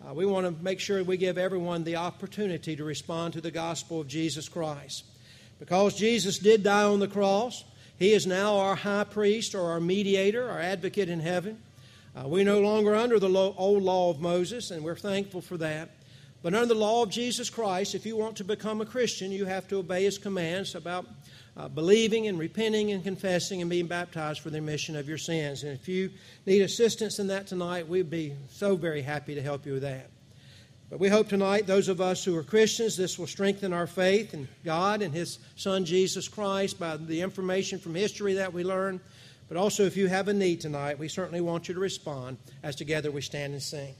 uh, 0.07 0.15
we 0.15 0.25
want 0.25 0.47
to 0.47 0.65
make 0.65 0.81
sure 0.81 1.03
we 1.05 1.17
give 1.17 1.39
everyone 1.39 1.85
the 1.85 1.97
opportunity 1.97 2.75
to 2.77 2.85
respond 2.85 3.35
to 3.35 3.41
the 3.41 3.51
gospel 3.51 4.01
of 4.01 4.09
Jesus 4.09 4.49
Christ. 4.49 5.05
Because 5.59 5.97
Jesus 5.97 6.39
did 6.39 6.63
die 6.63 6.85
on 6.85 7.01
the 7.01 7.09
cross, 7.09 7.65
He 7.99 8.13
is 8.13 8.27
now 8.27 8.57
our 8.57 8.75
high 8.75 9.05
priest 9.05 9.55
or 9.55 9.71
our 9.71 9.81
mediator, 9.81 10.49
our 10.49 10.61
advocate 10.61 11.09
in 11.09 11.21
heaven. 11.21 11.59
Uh, 12.17 12.27
we're 12.27 12.45
no 12.45 12.61
longer 12.61 12.95
under 12.95 13.19
the 13.19 13.29
old 13.29 13.83
law 13.83 14.11
of 14.11 14.21
Moses, 14.21 14.71
and 14.71 14.85
we're 14.85 14.97
thankful 14.97 15.41
for 15.41 15.57
that. 15.59 15.91
But 16.43 16.55
under 16.55 16.67
the 16.67 16.75
law 16.75 17.05
of 17.05 17.11
Jesus 17.11 17.49
Christ, 17.49 17.95
if 17.95 18.05
you 18.05 18.17
want 18.17 18.37
to 18.37 18.45
become 18.45 18.81
a 18.81 18.87
Christian, 18.87 19.31
you 19.31 19.45
have 19.45 19.69
to 19.69 19.77
obey 19.77 20.05
His 20.05 20.19
commands 20.19 20.75
about 20.75 21.07
uh, 21.57 21.69
believing 21.69 22.27
and 22.27 22.38
repenting 22.38 22.93
and 22.93 23.05
confessing 23.05 23.61
and 23.61 23.71
being 23.71 23.87
baptized 23.87 24.41
for 24.41 24.51
the 24.51 24.59
remission 24.59 24.97
of 24.97 25.09
your 25.09 25.19
sins. 25.19 25.62
And 25.62 25.73
if 25.73 25.88
you 25.88 26.11
need 26.47 26.62
assistance 26.62 27.19
in 27.19 27.27
that 27.29 27.47
tonight, 27.47 27.87
we'd 27.87 28.11
be 28.11 28.35
so 28.51 28.77
very 28.77 29.03
happy 29.03 29.35
to 29.35 29.43
help 29.43 29.67
you 29.67 29.75
with 29.75 29.83
that. 29.83 30.09
But 30.88 31.01
we 31.01 31.09
hope 31.09 31.29
tonight, 31.29 31.67
those 31.67 31.88
of 31.88 32.03
us 32.03 32.23
who 32.23 32.37
are 32.37 32.43
Christians, 32.43 32.99
this 32.99 33.19
will 33.19 33.27
strengthen 33.27 33.73
our 33.73 33.87
faith 33.87 34.35
in 34.35 34.47
God 34.62 35.01
and 35.01 35.15
His 35.15 35.38
Son 35.57 35.87
Jesus 35.87 36.29
Christ 36.29 36.79
by 36.79 36.99
the 36.99 37.23
information 37.23 37.79
from 37.79 37.95
history 37.95 38.35
that 38.35 38.53
we 38.53 38.62
learn. 38.62 39.01
But 39.49 39.57
also, 39.57 39.85
if 39.85 39.97
you 39.97 40.09
have 40.09 40.29
a 40.29 40.35
need 40.35 40.61
tonight, 40.61 40.99
we 40.99 41.09
certainly 41.09 41.41
want 41.41 41.69
you 41.69 41.75
to 41.75 41.81
respond 41.81 42.37
as 42.62 42.77
together 42.77 43.11
we 43.11 43.23
stand 43.23 43.55
and 43.55 43.62
sing. 43.62 43.95